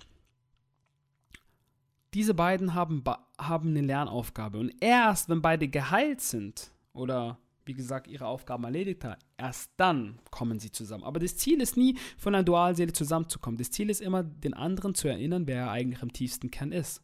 diese 2.14 2.34
beiden 2.34 2.74
haben, 2.74 3.04
haben 3.38 3.70
eine 3.70 3.82
Lernaufgabe. 3.82 4.60
Und 4.60 4.74
erst, 4.80 5.30
wenn 5.30 5.42
beide 5.42 5.68
geheilt 5.68 6.22
sind, 6.22 6.72
oder 6.94 7.38
wie 7.66 7.74
gesagt, 7.74 8.08
ihre 8.08 8.26
Aufgaben 8.26 8.64
erledigt 8.64 9.04
haben, 9.04 9.20
erst 9.38 9.72
dann 9.78 10.20
kommen 10.30 10.60
sie 10.60 10.72
zusammen. 10.72 11.04
Aber 11.04 11.20
das 11.20 11.38
Ziel 11.38 11.62
ist 11.62 11.78
nie, 11.78 11.98
von 12.18 12.34
einer 12.34 12.44
Dualseele 12.44 12.92
zusammenzukommen. 12.92 13.58
Das 13.58 13.72
Ziel 13.72 13.90
ist 13.90 14.02
immer, 14.02 14.24
den 14.24 14.54
anderen 14.54 14.96
zu 14.96 15.08
erinnern, 15.08 15.48
wer 15.48 15.58
er 15.58 15.72
eigentlich 15.72 16.02
im 16.02 16.12
tiefsten 16.12 16.52
Kern 16.52 16.72
ist. 16.72 17.02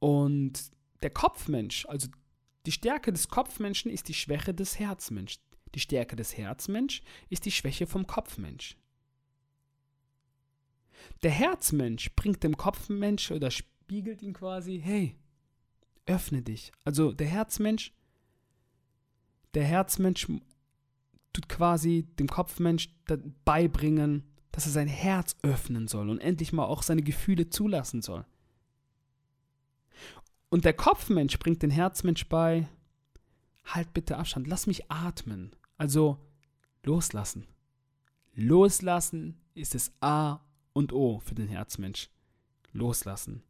Und 0.00 0.72
der 1.02 1.10
Kopfmensch, 1.10 1.86
also 1.86 2.08
die 2.66 2.72
Stärke 2.72 3.12
des 3.12 3.28
Kopfmenschen 3.28 3.90
ist 3.90 4.08
die 4.08 4.14
Schwäche 4.14 4.52
des 4.52 4.78
Herzmensch. 4.78 5.38
Die 5.74 5.80
Stärke 5.80 6.16
des 6.16 6.36
Herzmensch 6.36 7.02
ist 7.28 7.44
die 7.44 7.52
Schwäche 7.52 7.86
vom 7.86 8.06
Kopfmensch. 8.06 8.76
Der 11.22 11.30
Herzmensch 11.30 12.14
bringt 12.16 12.42
dem 12.42 12.56
Kopfmensch 12.56 13.30
oder 13.30 13.50
spiegelt 13.50 14.22
ihn 14.22 14.32
quasi, 14.32 14.80
hey, 14.82 15.16
öffne 16.06 16.42
dich. 16.42 16.72
Also 16.84 17.12
der 17.12 17.28
Herzmensch, 17.28 17.92
der 19.54 19.64
Herzmensch 19.64 20.28
tut 21.32 21.48
quasi 21.48 22.06
dem 22.18 22.28
Kopfmensch 22.28 22.88
beibringen, 23.44 24.24
dass 24.52 24.66
er 24.66 24.72
sein 24.72 24.88
Herz 24.88 25.36
öffnen 25.42 25.88
soll 25.88 26.10
und 26.10 26.18
endlich 26.18 26.52
mal 26.52 26.64
auch 26.64 26.82
seine 26.82 27.02
Gefühle 27.02 27.48
zulassen 27.48 28.02
soll. 28.02 28.26
Und 30.50 30.64
der 30.64 30.74
Kopfmensch 30.74 31.38
bringt 31.38 31.62
den 31.62 31.70
Herzmensch 31.70 32.28
bei, 32.28 32.68
halt 33.64 33.94
bitte 33.94 34.18
Abstand, 34.18 34.48
lass 34.48 34.66
mich 34.66 34.90
atmen. 34.90 35.54
Also 35.78 36.18
loslassen. 36.82 37.46
Loslassen 38.34 39.40
ist 39.54 39.74
das 39.74 39.92
A 40.00 40.40
und 40.72 40.92
O 40.92 41.20
für 41.20 41.34
den 41.34 41.48
Herzmensch. 41.48 42.10
Loslassen. 42.72 43.42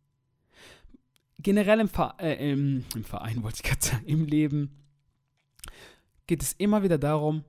Generell 1.38 1.80
im, 1.80 1.88
Ver 1.88 2.16
äh, 2.18 2.52
im, 2.52 2.84
im 2.94 3.04
Verein, 3.04 3.42
wollte 3.42 3.56
ich 3.56 3.62
gerade 3.62 3.84
sagen, 3.84 4.06
im 4.06 4.26
Leben 4.26 4.76
geht 6.26 6.42
es 6.42 6.52
immer 6.52 6.82
wieder 6.82 6.98
darum, 6.98 7.44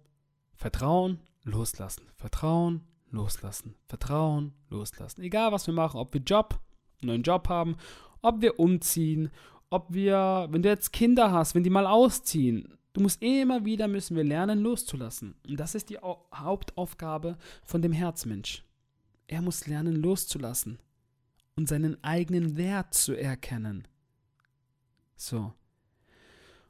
Vertrauen, 0.56 1.20
loslassen. 1.44 2.04
Vertrauen, 2.16 2.82
loslassen. 3.10 3.76
Vertrauen, 3.88 4.54
loslassen. 4.70 5.22
Egal 5.22 5.52
was 5.52 5.68
wir 5.68 5.74
machen, 5.74 5.98
ob 5.98 6.14
wir 6.14 6.22
Job, 6.22 6.60
einen 7.02 7.08
neuen 7.08 7.24
Job 7.24 7.50
haben 7.50 7.76
ob 8.22 8.42
wir 8.42 8.60
umziehen, 8.60 9.32
ob 9.70 9.94
wir, 9.94 10.48
wenn 10.52 10.62
du 10.62 10.70
jetzt 10.70 10.92
Kinder 10.94 11.32
hast, 11.32 11.56
wenn 11.56 11.64
die 11.64 11.70
mal 11.70 11.88
ausziehen, 11.88 12.78
du 12.94 13.02
musst 13.02 13.22
immer 13.22 13.66
wieder 13.66 13.88
müssen 13.88 14.16
wir 14.16 14.24
lernen 14.24 14.60
loszulassen. 14.60 15.36
Und 15.48 15.60
das 15.60 15.76
ist 15.76 15.90
die 15.90 15.98
Hauptaufgabe 15.98 17.38
von 17.64 17.82
dem 17.82 17.94
Herzmensch. 17.94 18.64
Er 19.28 19.42
muss 19.42 19.68
lernen 19.68 19.96
loszulassen 19.96 20.80
und 21.56 21.70
seinen 21.70 22.04
eigenen 22.04 22.58
Wert 22.58 22.94
zu 22.94 23.14
erkennen. 23.14 23.88
So. 25.16 25.54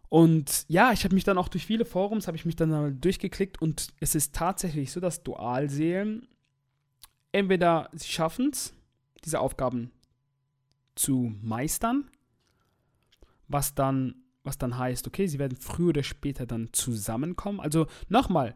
Und 0.10 0.66
ja, 0.68 0.92
ich 0.92 1.04
habe 1.06 1.16
mich 1.16 1.24
dann 1.24 1.38
auch 1.38 1.48
durch 1.48 1.66
viele 1.66 1.86
Forums, 1.86 2.28
habe 2.28 2.38
ich 2.38 2.46
mich 2.46 2.58
dann 2.58 3.00
durchgeklickt 3.00 3.62
und 3.62 3.88
es 4.00 4.14
ist 4.14 4.36
tatsächlich 4.36 4.92
so, 4.92 5.00
dass 5.00 5.24
Dualseelen 5.24 6.28
entweder 7.32 7.90
sie 7.94 8.10
schaffen 8.10 8.50
es, 8.52 8.74
diese 9.24 9.40
Aufgaben 9.40 9.92
zu 11.02 11.36
meistern, 11.42 12.10
was 13.48 13.74
dann, 13.74 14.24
was 14.44 14.58
dann 14.58 14.78
heißt, 14.78 15.08
okay, 15.08 15.28
sie 15.28 15.40
werden 15.40 15.58
früher 15.58 15.90
oder 15.90 16.04
später 16.04 16.46
dann 16.46 16.72
zusammenkommen. 16.72 17.60
Also 17.60 17.88
nochmal, 18.08 18.56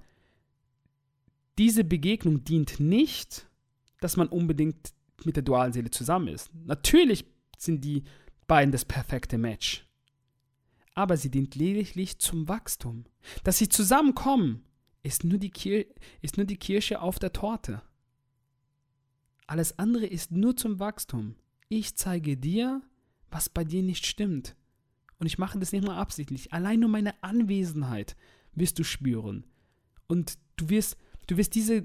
diese 1.57 1.83
Begegnung 1.83 2.43
dient 2.43 2.79
nicht, 2.79 3.47
dass 3.99 4.15
man 4.15 4.27
unbedingt 4.27 4.93
mit 5.23 5.35
der 5.35 5.43
Dualseele 5.43 5.89
zusammen 5.89 6.27
ist. 6.27 6.53
Natürlich 6.53 7.25
sind 7.57 7.83
die 7.83 8.03
beiden 8.47 8.71
das 8.71 8.85
perfekte 8.85 9.37
Match. 9.37 9.87
Aber 10.93 11.17
sie 11.17 11.31
dient 11.31 11.55
lediglich 11.55 12.19
zum 12.19 12.47
Wachstum. 12.47 13.05
Dass 13.43 13.57
sie 13.57 13.69
zusammenkommen, 13.69 14.63
ist 15.03 15.23
nur 15.23 15.39
die, 15.39 15.49
Kir 15.49 15.85
ist 16.21 16.37
nur 16.37 16.45
die 16.45 16.57
Kirsche 16.57 17.01
auf 17.01 17.19
der 17.19 17.33
Torte. 17.33 17.81
Alles 19.47 19.77
andere 19.77 20.05
ist 20.05 20.31
nur 20.31 20.55
zum 20.55 20.79
Wachstum 20.79 21.35
ich 21.69 21.95
zeige 21.95 22.37
dir, 22.37 22.81
was 23.31 23.49
bei 23.49 23.63
dir 23.63 23.83
nicht 23.83 24.05
stimmt. 24.05 24.55
Und 25.19 25.27
ich 25.27 25.37
mache 25.37 25.59
das 25.59 25.71
nicht 25.71 25.85
mal 25.85 25.97
absichtlich. 25.97 26.53
Allein 26.53 26.79
nur 26.79 26.89
meine 26.89 27.23
Anwesenheit 27.23 28.15
wirst 28.53 28.79
du 28.79 28.83
spüren. 28.83 29.45
Und 30.07 30.37
du 30.57 30.69
wirst, 30.69 30.97
du 31.27 31.37
wirst 31.37 31.55
diese, 31.55 31.83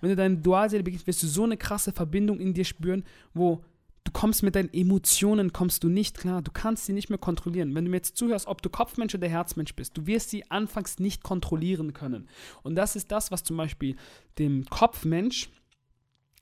wenn 0.00 0.10
du 0.10 0.16
deine 0.16 0.38
Dualseele 0.38 0.82
beginnst, 0.82 1.06
wirst 1.06 1.22
du 1.22 1.26
so 1.26 1.44
eine 1.44 1.56
krasse 1.56 1.92
Verbindung 1.92 2.40
in 2.40 2.54
dir 2.54 2.64
spüren, 2.64 3.04
wo 3.34 3.64
du 4.04 4.12
kommst 4.12 4.42
mit 4.42 4.56
deinen 4.56 4.72
Emotionen, 4.72 5.52
kommst 5.52 5.84
du 5.84 5.88
nicht 5.88 6.18
klar. 6.18 6.42
Du 6.42 6.50
kannst 6.50 6.86
sie 6.86 6.92
nicht 6.92 7.08
mehr 7.08 7.18
kontrollieren. 7.18 7.74
Wenn 7.74 7.84
du 7.84 7.90
mir 7.90 7.98
jetzt 7.98 8.16
zuhörst, 8.16 8.46
ob 8.46 8.62
du 8.62 8.68
Kopfmensch 8.68 9.14
oder 9.14 9.28
Herzmensch 9.28 9.74
bist, 9.74 9.96
du 9.96 10.06
wirst 10.06 10.30
sie 10.30 10.50
anfangs 10.50 10.98
nicht 10.98 11.22
kontrollieren 11.22 11.92
können. 11.92 12.28
Und 12.62 12.74
das 12.74 12.96
ist 12.96 13.12
das, 13.12 13.30
was 13.30 13.44
zum 13.44 13.56
Beispiel 13.56 13.96
dem 14.38 14.66
Kopfmensch 14.66 15.50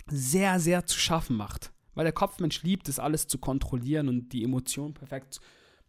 sehr, 0.06 0.58
sehr 0.58 0.86
zu 0.86 0.98
schaffen 0.98 1.36
macht. 1.36 1.70
Weil 2.00 2.04
der 2.04 2.14
Kopfmensch 2.14 2.62
liebt 2.62 2.88
es, 2.88 2.98
alles 2.98 3.26
zu 3.26 3.36
kontrollieren 3.36 4.08
und 4.08 4.32
die 4.32 4.42
Emotionen 4.42 4.94
perfekt, 4.94 5.38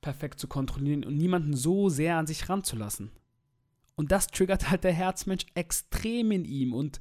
perfekt 0.02 0.42
zu 0.42 0.50
kontrollieren 0.50 1.06
und 1.06 1.16
niemanden 1.16 1.56
so 1.56 1.88
sehr 1.88 2.18
an 2.18 2.28
sich 2.28 2.50
ranzulassen. 2.50 3.12
Und 3.96 4.12
das 4.12 4.28
triggert 4.28 4.70
halt 4.70 4.84
der 4.84 4.92
Herzmensch 4.92 5.46
extrem 5.54 6.32
in 6.32 6.44
ihm. 6.44 6.74
Und 6.74 7.00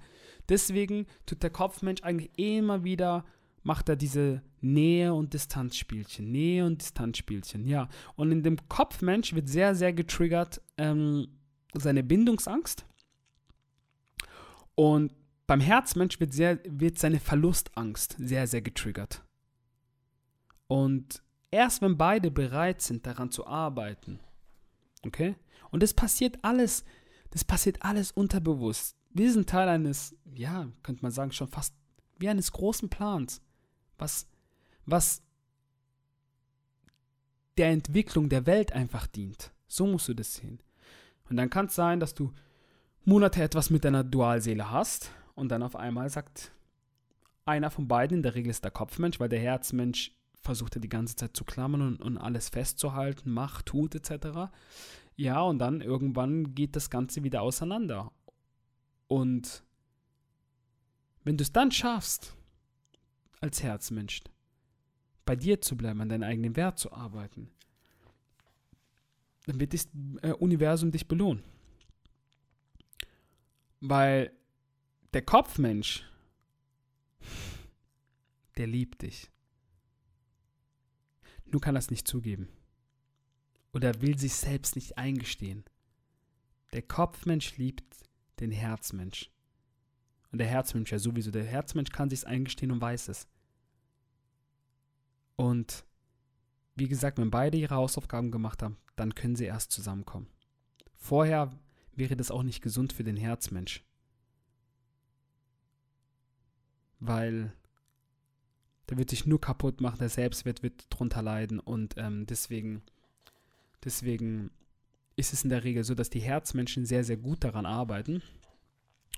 deswegen 0.49 1.09
tut 1.27 1.43
der 1.43 1.51
Kopfmensch 1.51 2.05
eigentlich 2.05 2.31
immer 2.39 2.85
wieder, 2.85 3.25
macht 3.65 3.89
er 3.89 3.97
diese 3.97 4.43
Nähe- 4.61 5.13
und 5.13 5.35
Distanzspielchen. 5.35 6.31
Nähe- 6.31 6.65
und 6.65 6.81
Distanzspielchen, 6.81 7.67
ja. 7.67 7.89
Und 8.15 8.31
in 8.31 8.45
dem 8.45 8.69
Kopfmensch 8.69 9.35
wird 9.35 9.49
sehr, 9.49 9.75
sehr 9.75 9.93
getriggert 9.93 10.63
ähm, 10.79 11.27
seine 11.75 12.05
Bindungsangst. 12.05 12.87
Und 14.77 15.13
beim 15.51 15.61
Herzmensch 15.61 16.21
wird, 16.21 16.33
sehr, 16.33 16.61
wird 16.63 16.97
seine 16.97 17.19
Verlustangst 17.19 18.15
sehr, 18.21 18.47
sehr 18.47 18.63
getriggert. 18.63 19.25
Und 20.69 21.25
erst 21.51 21.83
wenn 21.83 21.97
beide 21.97 22.31
bereit 22.31 22.81
sind, 22.83 23.05
daran 23.05 23.33
zu 23.33 23.49
arbeiten, 23.49 24.21
okay? 25.05 25.35
Und 25.73 25.83
das 25.83 25.93
passiert 25.93 26.39
alles, 26.43 26.85
das 27.31 27.45
passiert 27.45 27.83
alles 27.83 28.13
unterbewusst. 28.13 28.95
Wir 29.09 29.33
sind 29.33 29.51
Teil 29.51 29.69
eines, 29.69 30.15
ja, 30.33 30.69
könnte 30.85 31.03
man 31.03 31.11
sagen, 31.11 31.33
schon 31.33 31.49
fast 31.49 31.75
wie 32.21 32.29
eines 32.29 32.53
großen 32.53 32.89
Plans, 32.89 33.43
was, 33.99 34.29
was 34.87 35.21
der 37.59 37.71
Entwicklung 37.71 38.29
der 38.29 38.47
Welt 38.47 38.71
einfach 38.71 39.09
dient. 39.09 39.51
So 39.67 39.85
musst 39.89 40.07
du 40.07 40.15
das 40.15 40.33
sehen. 40.33 40.63
Und 41.29 41.39
dann 41.39 41.51
kann 41.51 41.67
es 41.67 41.75
sein, 41.75 41.99
dass 41.99 42.15
du 42.15 42.33
Monate 43.05 43.43
etwas 43.43 43.71
mit 43.71 43.85
deiner 43.85 44.05
Dualseele 44.05 44.71
hast 44.71 45.11
und 45.35 45.51
dann 45.51 45.63
auf 45.63 45.77
einmal 45.77 46.09
sagt 46.11 46.53
einer 47.45 47.71
von 47.71 47.89
beiden, 47.89 48.19
in 48.19 48.23
der 48.23 48.35
Regel 48.35 48.51
ist 48.51 48.65
der 48.65 48.71
Kopfmensch, 48.71 49.19
weil 49.19 49.29
der 49.29 49.41
Herzmensch 49.41 50.13
versucht 50.43 50.77
er 50.77 50.81
die 50.81 50.89
ganze 50.89 51.17
Zeit 51.17 51.37
zu 51.37 51.45
klammern 51.45 51.83
und, 51.83 52.01
und 52.01 52.19
alles 52.19 52.49
festzuhalten, 52.49 53.31
macht, 53.31 53.67
tut 53.67 53.95
etc. 53.95 54.51
Ja, 55.17 55.43
und 55.43 55.59
dann 55.59 55.81
irgendwann 55.81 56.55
geht 56.55 56.77
das 56.77 56.91
Ganze 56.91 57.25
wieder 57.25 57.43
auseinander. 57.43 58.13
Und 59.09 59.65
wenn 61.25 61.37
du 61.37 61.43
es 61.43 61.53
dann 61.53 61.71
schaffst, 61.71 62.35
als 63.41 63.63
Herzmensch, 63.63 64.23
bei 65.25 65.37
dir 65.37 65.61
zu 65.61 65.77
bleiben, 65.77 66.01
an 66.01 66.09
deinem 66.09 66.23
eigenen 66.23 66.57
Wert 66.57 66.79
zu 66.79 66.93
arbeiten, 66.93 67.51
dann 69.47 69.61
wird 69.61 69.75
das 69.75 69.89
äh, 70.23 70.33
Universum 70.33 70.91
dich 70.91 71.07
belohnen. 71.07 71.43
Weil 73.81 74.33
der 75.13 75.23
Kopfmensch, 75.23 76.05
der 78.57 78.67
liebt 78.67 79.03
dich. 79.03 79.31
Nur 81.47 81.61
kann 81.61 81.77
er 81.77 81.81
es 81.81 81.91
nicht 81.91 82.07
zugeben. 82.07 82.49
Oder 83.73 84.01
will 84.03 84.19
sich 84.19 84.35
selbst 84.35 84.77
nicht 84.77 84.99
eingestehen. 84.99 85.65
Der 86.73 86.83
Kopfmensch 86.83 87.57
liebt 87.57 87.97
den 88.39 88.53
Herzmensch. 88.53 89.31
Und 90.31 90.39
der 90.39 90.47
Herzmensch 90.47 90.93
ja 90.93 90.99
sowieso. 90.99 91.31
Der 91.31 91.45
Herzmensch 91.45 91.91
kann 91.91 92.11
sich 92.11 92.27
eingestehen 92.27 92.71
und 92.71 92.81
weiß 92.81 93.09
es. 93.09 93.27
Und 95.35 95.85
wie 96.77 96.89
gesagt, 96.89 97.19
wenn 97.19 97.31
beide 97.31 97.59
ihre 97.59 97.75
Hausaufgaben 97.75 98.31
gemacht 98.31 98.63
haben, 98.63 98.77
dann 98.95 99.15
können 99.15 99.37
sie 99.37 99.47
erst 99.47 99.73
zusammenkommen. 99.73 100.29
Vorher 100.95 101.51
wäre 101.93 102.17
das 102.17 102.31
auch 102.31 102.43
nicht 102.43 102.63
gesund 102.63 102.93
für 102.93 103.05
den 103.05 103.17
Herzmensch. 103.17 103.85
Weil 107.01 107.53
der 108.89 108.99
wird 108.99 109.11
sich 109.11 109.27
nur 109.27 109.41
kaputt 109.41 109.81
machen, 109.81 109.99
der 109.99 110.09
Selbstwert 110.09 110.63
wird 110.63 110.87
drunter 110.91 111.23
leiden 111.23 111.61
und 111.61 111.95
ähm, 111.97 112.27
deswegen, 112.27 112.83
deswegen 113.85 114.51
ist 115.17 115.33
es 115.33 115.45
in 115.45 115.51
der 115.51 115.65
Regel 115.65 115.85
so, 115.85 115.95
dass 115.95 116.11
die 116.11 116.21
Herzmenschen 116.21 116.85
sehr, 116.87 117.05
sehr 117.05 117.17
gut 117.17 117.45
daran 117.45 117.67
arbeiten 117.67 118.23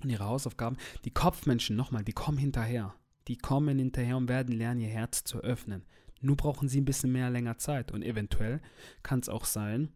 und 0.03 0.11
ihre 0.11 0.25
Hausaufgaben. 0.25 0.77
Die 1.05 1.11
Kopfmenschen, 1.11 1.77
nochmal, 1.77 2.05
die 2.05 2.13
kommen 2.13 2.39
hinterher. 2.39 2.95
Die 3.29 3.39
kommen 3.39 3.79
hinterher 3.79 4.17
und 4.17 4.29
werden 4.29 4.55
lernen, 4.55 4.81
ihr 4.81 4.89
Herz 4.89 5.25
zu 5.25 5.39
öffnen. 5.39 5.85
Nur 6.21 6.37
brauchen 6.37 6.69
sie 6.69 6.81
ein 6.81 6.85
bisschen 6.85 7.13
mehr 7.13 7.31
länger 7.31 7.59
Zeit 7.59 7.93
und 7.93 8.03
eventuell 8.03 8.61
kann 9.03 9.21
es 9.21 9.29
auch 9.29 9.45
sein, 9.45 9.91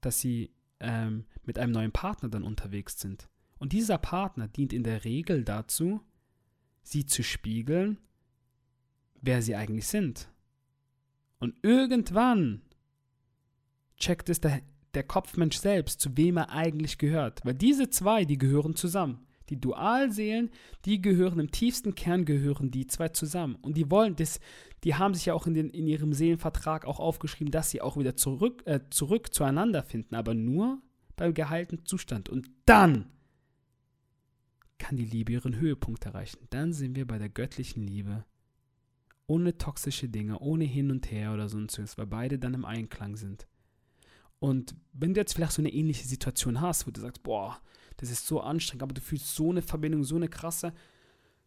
dass 0.00 0.20
sie 0.20 0.50
ähm, 0.80 1.24
mit 1.44 1.58
einem 1.58 1.72
neuen 1.72 1.92
Partner 1.92 2.28
dann 2.28 2.42
unterwegs 2.42 3.00
sind. 3.00 3.28
Und 3.58 3.72
dieser 3.72 3.98
Partner 3.98 4.48
dient 4.48 4.72
in 4.72 4.82
der 4.82 5.04
Regel 5.04 5.44
dazu, 5.44 6.02
sie 6.82 7.06
zu 7.06 7.22
spiegeln, 7.22 7.98
wer 9.20 9.42
sie 9.42 9.54
eigentlich 9.54 9.86
sind. 9.86 10.28
Und 11.38 11.54
irgendwann 11.62 12.62
checkt 13.96 14.28
es 14.28 14.40
der, 14.40 14.60
der 14.94 15.04
Kopfmensch 15.04 15.56
selbst, 15.56 16.00
zu 16.00 16.16
wem 16.16 16.36
er 16.36 16.50
eigentlich 16.50 16.98
gehört. 16.98 17.44
Weil 17.44 17.54
diese 17.54 17.90
zwei, 17.90 18.24
die 18.24 18.38
gehören 18.38 18.74
zusammen. 18.74 19.26
Die 19.48 19.60
Dualseelen, 19.60 20.50
die 20.84 21.02
gehören 21.02 21.38
im 21.38 21.50
tiefsten 21.50 21.94
Kern, 21.94 22.24
gehören 22.24 22.70
die 22.70 22.86
zwei 22.86 23.08
zusammen. 23.08 23.56
Und 23.56 23.76
die 23.76 23.90
wollen 23.90 24.16
das, 24.16 24.40
die 24.84 24.94
haben 24.94 25.14
sich 25.14 25.26
ja 25.26 25.34
auch 25.34 25.46
in, 25.46 25.54
den, 25.54 25.70
in 25.70 25.86
ihrem 25.86 26.12
Seelenvertrag 26.12 26.86
auch 26.86 27.00
aufgeschrieben, 27.00 27.50
dass 27.50 27.70
sie 27.70 27.80
auch 27.80 27.96
wieder 27.96 28.16
zurück, 28.16 28.62
äh, 28.66 28.80
zurück 28.90 29.34
zueinander 29.34 29.82
finden, 29.82 30.14
aber 30.14 30.34
nur 30.34 30.80
beim 31.16 31.34
geheilten 31.34 31.84
Zustand. 31.84 32.28
Und 32.28 32.50
dann 32.64 33.10
kann 34.82 34.96
die 34.96 35.04
Liebe 35.04 35.32
ihren 35.32 35.60
Höhepunkt 35.60 36.04
erreichen. 36.06 36.48
Dann 36.50 36.72
sind 36.72 36.96
wir 36.96 37.06
bei 37.06 37.18
der 37.18 37.28
göttlichen 37.28 37.86
Liebe. 37.86 38.24
Ohne 39.28 39.56
toxische 39.56 40.08
Dinge, 40.08 40.40
ohne 40.40 40.64
hin 40.64 40.90
und 40.90 41.08
her 41.12 41.32
oder 41.32 41.48
sonstiges, 41.48 41.96
weil 41.96 42.06
beide 42.06 42.38
dann 42.38 42.54
im 42.54 42.64
Einklang 42.64 43.16
sind. 43.16 43.46
Und 44.40 44.74
wenn 44.92 45.14
du 45.14 45.20
jetzt 45.20 45.34
vielleicht 45.34 45.52
so 45.52 45.62
eine 45.62 45.72
ähnliche 45.72 46.08
Situation 46.08 46.60
hast, 46.60 46.88
wo 46.88 46.90
du 46.90 47.00
sagst, 47.00 47.22
boah, 47.22 47.60
das 47.98 48.10
ist 48.10 48.26
so 48.26 48.40
anstrengend, 48.40 48.82
aber 48.82 48.92
du 48.92 49.00
fühlst 49.00 49.36
so 49.36 49.50
eine 49.50 49.62
Verbindung, 49.62 50.02
so 50.02 50.16
eine 50.16 50.28
krasse, 50.28 50.72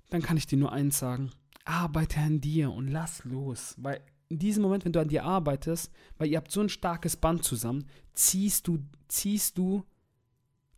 dann 0.10 0.22
kann 0.22 0.38
ich 0.38 0.48
dir 0.48 0.58
nur 0.58 0.72
eins 0.72 0.98
sagen, 0.98 1.32
arbeite 1.66 2.22
an 2.22 2.40
dir 2.40 2.72
und 2.72 2.88
lass 2.88 3.26
los, 3.26 3.76
weil 3.78 4.02
in 4.30 4.40
diesem 4.40 4.64
Moment, 4.64 4.86
wenn 4.86 4.94
du 4.94 5.02
an 5.02 5.10
dir 5.10 5.26
arbeitest, 5.26 5.92
weil 6.18 6.30
ihr 6.30 6.38
habt 6.38 6.52
so 6.52 6.62
ein 6.62 6.70
starkes 6.70 7.18
Band 7.18 7.44
zusammen, 7.44 7.86
ziehst 8.14 8.68
du, 8.68 8.80
ziehst 9.10 9.58
du 9.58 9.84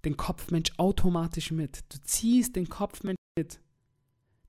den 0.06 0.18
Kopfmensch 0.18 0.72
automatisch 0.78 1.52
mit. 1.52 1.84
Du 1.90 1.98
ziehst 2.04 2.56
den 2.56 2.70
Kopfmensch 2.70 3.18
mit. 3.38 3.60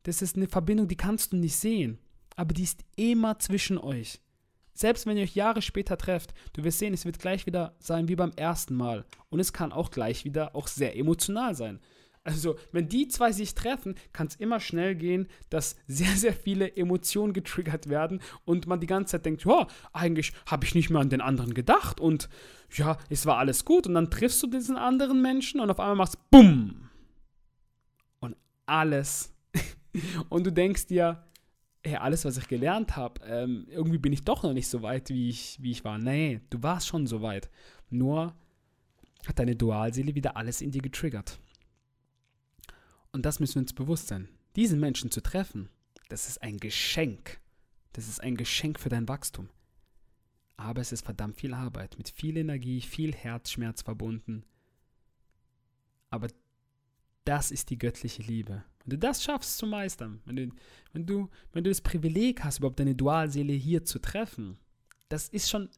Das 0.05 0.23
ist 0.23 0.37
eine 0.37 0.49
Verbindung, 0.49 0.89
die 0.89 0.97
kannst 0.97 1.33
du 1.33 1.37
nicht 1.37 1.57
sehen, 1.57 1.99
aber 2.37 2.55
die 2.55 2.63
ist 2.63 2.85
immer 2.97 3.39
zwischen 3.39 3.79
euch. 3.79 4.21
Selbst 4.73 5.07
wenn 5.07 5.17
ihr 5.17 5.25
euch 5.25 5.35
Jahre 5.35 5.61
später 5.61 5.99
trefft, 5.99 6.35
du 6.53 6.63
wirst 6.63 6.79
sehen, 6.79 6.95
es 6.95 7.05
wird 7.05 7.19
gleich 7.19 7.47
wieder 7.47 7.75
sein 7.81 8.07
wie 8.07 8.15
beim 8.15 8.31
ersten 8.37 8.77
Mal. 8.77 9.05
Und 9.29 9.41
es 9.41 9.53
kann 9.53 9.73
auch 9.73 9.91
gleich 9.91 10.25
wieder 10.25 10.55
auch 10.55 10.69
sehr 10.69 10.97
emotional 10.97 11.57
sein. 11.57 11.81
Also, 12.25 12.57
wenn 12.73 12.89
die 12.89 13.09
zwei 13.09 13.33
sich 13.33 13.55
treffen, 13.55 13.95
kann 14.13 14.27
es 14.27 14.37
immer 14.37 14.61
schnell 14.61 14.95
gehen, 14.95 15.29
dass 15.51 15.77
sehr, 15.87 16.15
sehr 16.17 16.35
viele 16.35 16.77
Emotionen 16.77 17.33
getriggert 17.33 17.89
werden 17.89 18.21
und 18.45 18.67
man 18.67 18.81
die 18.81 18.87
ganze 18.87 19.13
Zeit 19.13 19.27
denkt, 19.27 19.45
ja, 19.45 19.67
eigentlich 19.93 20.33
habe 20.47 20.67
ich 20.67 20.75
nicht 20.75 20.91
mehr 20.91 21.01
an 21.01 21.11
den 21.11 21.21
anderen 21.21 21.55
gedacht 21.55 22.01
und 22.01 22.29
ja, 22.75 22.99
es 23.09 23.25
war 23.25 23.39
alles 23.39 23.65
gut. 23.65 23.87
Und 23.87 23.95
dann 23.95 24.11
triffst 24.11 24.43
du 24.43 24.47
diesen 24.47 24.77
anderen 24.77 25.23
Menschen 25.23 25.61
und 25.61 25.71
auf 25.71 25.81
einmal 25.81 25.97
machst 25.97 26.19
BUM! 26.31 26.91
Und 28.21 28.37
alles. 28.67 29.35
und 30.29 30.47
du 30.47 30.53
denkst 30.53 30.87
dir, 30.87 31.25
hey, 31.83 31.97
alles, 31.97 32.25
was 32.25 32.37
ich 32.37 32.49
gelernt 32.49 32.97
habe, 32.97 33.21
ähm, 33.25 33.67
irgendwie 33.71 33.99
bin 33.99 34.13
ich 34.13 34.25
doch 34.25 34.43
noch 34.43 34.53
nicht 34.53 34.69
so 34.69 34.83
weit, 34.83 35.09
wie 35.11 35.29
ich, 35.29 35.59
wie 35.61 35.71
ich 35.71 35.85
war. 35.85 35.99
Nee, 35.99 36.41
du 36.51 36.63
warst 36.63 36.89
schon 36.89 37.07
so 37.07 37.23
weit. 37.23 37.51
Nur 37.91 38.35
hat 39.27 39.39
deine 39.39 39.57
Dualseele 39.57 40.15
wieder 40.15 40.37
alles 40.37 40.61
in 40.61 40.71
dir 40.71 40.83
getriggert. 40.83 41.39
Und 43.19 43.27
das 43.27 43.41
müssen 43.41 43.57
wir 43.57 43.63
uns 43.63 43.73
bewusst 43.73 44.07
sein. 44.07 44.29
Diesen 44.55 44.79
Menschen 44.79 45.11
zu 45.11 45.21
treffen, 45.21 45.71
das 46.09 46.29
ist 46.29 46.41
ein 46.41 46.59
Geschenk. 46.59 47.41
Das 47.93 48.07
ist 48.07 48.21
ein 48.21 48.37
Geschenk 48.37 48.79
für 48.79 48.91
dein 48.91 49.09
Wachstum. 49.09 49.49
Aber 50.57 50.81
es 50.81 50.93
ist 50.93 51.05
verdammt 51.05 51.35
viel 51.35 51.53
Arbeit, 51.53 51.99
mit 51.99 52.11
viel 52.11 52.37
Energie, 52.37 52.81
viel 52.81 53.13
Herzschmerz 53.13 53.83
verbunden. 53.83 54.45
Aber 56.11 56.29
das 57.25 57.51
ist 57.51 57.71
die 57.71 57.79
göttliche 57.79 58.23
Liebe. 58.23 58.63
Wenn 58.85 58.91
du 58.91 58.99
das 58.99 59.25
schaffst 59.25 59.59
zu 59.59 59.67
meistern, 59.67 60.21
wenn 60.25 60.37
du, 60.37 60.51
wenn 60.93 61.05
du, 61.05 61.29
wenn 61.53 61.65
du 61.65 61.71
das 61.71 61.81
Privileg 61.81 62.45
hast, 62.45 62.59
überhaupt 62.59 62.79
deine 62.79 62.95
Dualseele 62.95 63.53
hier 63.53 63.85
zu 63.85 63.99
treffen, 63.99 64.59
das 65.09 65.29
ist 65.29 65.51
schon 65.51 65.71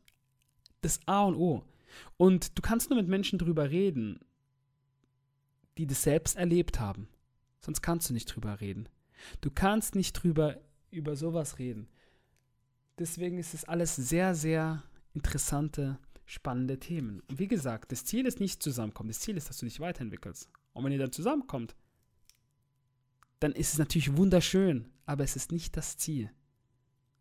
das 0.82 1.00
A 1.06 1.22
und 1.22 1.36
O. 1.36 1.64
Und 2.18 2.58
du 2.58 2.60
kannst 2.60 2.90
nur 2.90 2.98
mit 2.98 3.08
Menschen 3.08 3.38
drüber 3.38 3.70
reden, 3.70 4.20
die 5.78 5.86
das 5.86 6.02
selbst 6.02 6.36
erlebt 6.36 6.78
haben. 6.78 7.08
Sonst 7.60 7.82
kannst 7.82 8.08
du 8.08 8.14
nicht 8.14 8.26
drüber 8.26 8.60
reden. 8.60 8.88
Du 9.40 9.50
kannst 9.50 9.94
nicht 9.94 10.12
drüber 10.14 10.58
über 10.90 11.16
sowas 11.16 11.58
reden. 11.58 11.88
Deswegen 12.98 13.38
ist 13.38 13.54
es 13.54 13.64
alles 13.64 13.96
sehr, 13.96 14.34
sehr 14.34 14.82
interessante, 15.14 15.98
spannende 16.24 16.78
Themen. 16.78 17.22
Und 17.28 17.38
wie 17.38 17.48
gesagt, 17.48 17.92
das 17.92 18.04
Ziel 18.04 18.26
ist 18.26 18.40
nicht 18.40 18.62
zusammenkommen. 18.62 19.08
Das 19.08 19.20
Ziel 19.20 19.36
ist, 19.36 19.48
dass 19.48 19.58
du 19.58 19.66
dich 19.66 19.80
weiterentwickelst. 19.80 20.48
Und 20.72 20.84
wenn 20.84 20.92
ihr 20.92 20.98
dann 20.98 21.12
zusammenkommt, 21.12 21.74
dann 23.40 23.52
ist 23.52 23.72
es 23.72 23.78
natürlich 23.78 24.16
wunderschön, 24.16 24.88
aber 25.06 25.24
es 25.24 25.34
ist 25.34 25.50
nicht 25.50 25.76
das 25.76 25.96
Ziel. 25.96 26.30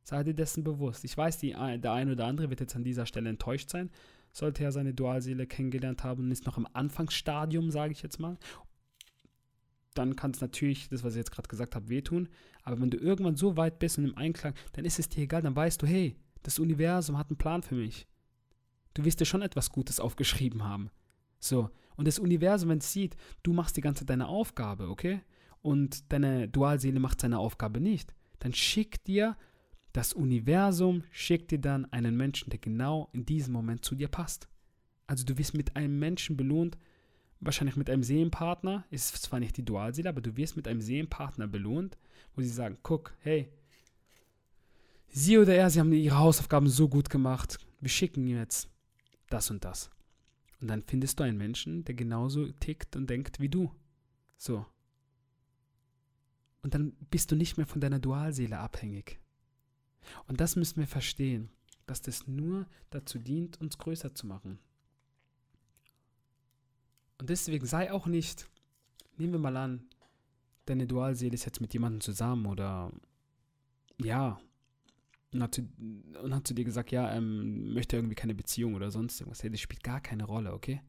Sei 0.04 0.23
dir 0.23 0.34
dessen 0.34 0.63
bewusst. 0.63 1.04
Ich 1.06 1.15
weiß, 1.15 1.38
die, 1.38 1.52
der 1.52 1.93
eine 1.93 2.12
oder 2.12 2.25
andere 2.25 2.49
wird 2.49 2.60
jetzt 2.60 2.75
an 2.75 2.84
dieser 2.84 3.06
Stelle 3.06 3.30
enttäuscht 3.30 3.69
sein, 3.69 3.89
sollte 4.32 4.63
er 4.63 4.71
seine 4.71 4.93
Dualseele 4.93 5.47
kennengelernt 5.47 6.04
haben 6.04 6.23
und 6.23 6.32
ist 6.32 6.45
noch 6.45 6.58
im 6.58 6.67
Anfangsstadium, 6.73 7.71
sage 7.71 7.93
ich 7.93 8.02
jetzt 8.02 8.19
mal. 8.19 8.38
Dann 9.93 10.15
kann 10.15 10.32
es 10.32 10.41
natürlich, 10.41 10.89
das, 10.89 11.04
was 11.04 11.13
ich 11.13 11.19
jetzt 11.19 11.32
gerade 11.32 11.47
gesagt 11.47 11.75
habe, 11.75 11.89
wehtun. 11.89 12.30
Aber 12.63 12.80
wenn 12.80 12.91
du 12.91 12.97
irgendwann 12.97 13.36
so 13.36 13.58
weit 13.58 13.80
bist 13.80 13.97
und 13.97 14.06
im 14.06 14.17
Einklang, 14.17 14.54
dann 14.73 14.86
ist 14.86 14.99
es 14.99 15.10
dir 15.10 15.23
egal, 15.23 15.41
dann 15.41 15.56
weißt 15.56 15.82
du, 15.82 15.88
hey, 15.88 16.15
das 16.43 16.60
Universum 16.60 17.17
hat 17.17 17.30
einen 17.30 17.38
Plan 17.38 17.63
für 17.63 17.75
mich. 17.75 18.08
Du 18.93 19.04
wirst 19.06 19.19
dir 19.19 19.25
schon 19.25 19.41
etwas 19.41 19.71
Gutes 19.71 19.99
aufgeschrieben 19.99 20.63
haben. 20.63 20.89
So. 21.39 21.69
Und 21.95 22.08
das 22.08 22.19
Universum, 22.19 22.69
wenn 22.69 22.78
es 22.78 22.93
sieht, 22.93 23.17
du 23.43 23.52
machst 23.52 23.75
die 23.75 23.82
ganze 23.82 24.02
Zeit 24.02 24.12
deine 24.12 24.28
Aufgabe, 24.28 24.88
okay? 24.88 25.21
und 25.62 26.12
deine 26.12 26.47
Dualseele 26.47 26.99
macht 26.99 27.21
seine 27.21 27.39
Aufgabe 27.39 27.80
nicht, 27.80 28.13
dann 28.39 28.54
schickt 28.54 29.08
dir 29.08 29.36
das 29.93 30.13
Universum, 30.13 31.04
schickt 31.12 31.52
dir 31.52 31.60
dann 31.60 31.86
einen 31.91 32.15
Menschen, 32.15 32.49
der 32.49 32.60
genau 32.60 33.10
in 33.12 33.25
diesem 33.25 33.54
Moment 33.54 33.84
zu 33.84 33.95
dir 33.95 34.08
passt. 34.08 34.47
Also 35.08 35.25
du 35.25 35.38
wirst 35.38 35.56
mit 35.56 35.75
einem 35.75 35.97
Menschen 35.99 36.38
belohnt, 36.38 36.78
wahrscheinlich 37.39 37.75
mit 37.75 37.89
einem 37.89 38.04
Seelenpartner, 38.04 38.86
ist 38.89 39.15
zwar 39.15 39.39
nicht 39.39 39.58
die 39.58 39.65
Dualseele, 39.65 40.10
aber 40.10 40.21
du 40.21 40.36
wirst 40.36 40.56
mit 40.56 40.67
einem 40.67 40.82
Seelenpartner 40.82 41.47
belohnt, 41.47 41.97
wo 42.36 42.41
sie 42.41 42.49
sagen, 42.49 42.78
guck, 42.84 43.13
hey, 43.19 43.52
sie 45.08 45.38
oder 45.38 45.56
er, 45.56 45.69
sie 45.69 45.80
haben 45.80 45.93
ihre 45.93 46.17
Hausaufgaben 46.17 46.67
so 46.67 46.89
gut 46.89 47.10
gemacht, 47.10 47.58
wir 47.80 47.89
schicken 47.89 48.28
jetzt 48.28 48.69
das 49.30 49.49
und 49.52 49.63
das. 49.63 49.89
Und 50.62 50.67
dann 50.67 50.82
findest 50.82 51.19
du 51.19 51.23
einen 51.23 51.38
Menschen, 51.38 51.86
der 51.86 51.95
genauso 51.95 52.47
tickt 52.52 52.95
und 52.95 53.10
denkt 53.10 53.39
wie 53.39 53.49
du. 53.49 53.73
So, 54.38 54.65
und 56.62 56.73
dann 56.73 56.93
bist 57.10 57.32
du 57.32 57.36
nicht 57.36 57.58
mehr 57.58 57.67
von 57.67 57.82
deiner 57.82 57.99
Dualseele 57.99 58.60
abhängig. 58.60 59.19
Und 60.28 60.41
das 60.41 60.56
müssen 60.56 60.80
wir 60.80 60.88
verstehen, 60.88 61.49
dass 61.86 62.02
das 62.02 62.28
nur 62.28 62.67
dazu 62.89 63.17
dient, 63.19 63.60
uns 63.62 63.78
größer 63.78 64.13
zu 64.13 64.28
machen. 64.28 64.60
Und 67.19 67.29
deswegen 67.29 67.65
sei 67.65 67.91
auch 67.91 68.08
nicht, 68.08 68.49
nehmen 69.17 69.34
wir 69.34 69.39
mal 69.39 69.58
an, 69.58 69.88
deine 70.65 70.88
Dualseele 70.88 71.34
ist 71.34 71.45
jetzt 71.45 71.62
mit 71.62 71.73
jemandem 71.73 72.01
zusammen 72.01 72.45
oder 72.45 72.91
ja, 74.01 74.39
und 75.34 75.43
hat, 75.43 75.55
zu, 75.55 75.67
und 76.23 76.34
hat 76.34 76.47
zu 76.47 76.53
dir 76.53 76.65
gesagt, 76.65 76.91
ja, 76.91 77.13
ähm, 77.13 77.73
möchte 77.73 77.97
irgendwie 77.97 78.15
keine 78.15 78.34
Beziehung 78.34 78.73
oder 78.75 78.89
sonst 78.89 79.19
irgendwas. 79.19 79.43
Hey, 79.43 79.51
das 79.51 79.60
spielt 79.60 79.84
gar 79.84 80.01
keine 80.01 80.23
Rolle, 80.23 80.53
okay? 80.53 80.82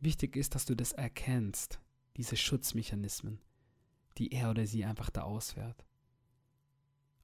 Wichtig 0.00 0.36
ist, 0.36 0.54
dass 0.54 0.66
du 0.66 0.74
das 0.74 0.92
erkennst, 0.92 1.80
diese 2.16 2.36
Schutzmechanismen 2.36 3.40
die 4.18 4.32
er 4.32 4.50
oder 4.50 4.66
sie 4.66 4.84
einfach 4.84 5.10
da 5.10 5.22
ausfährt. 5.22 5.84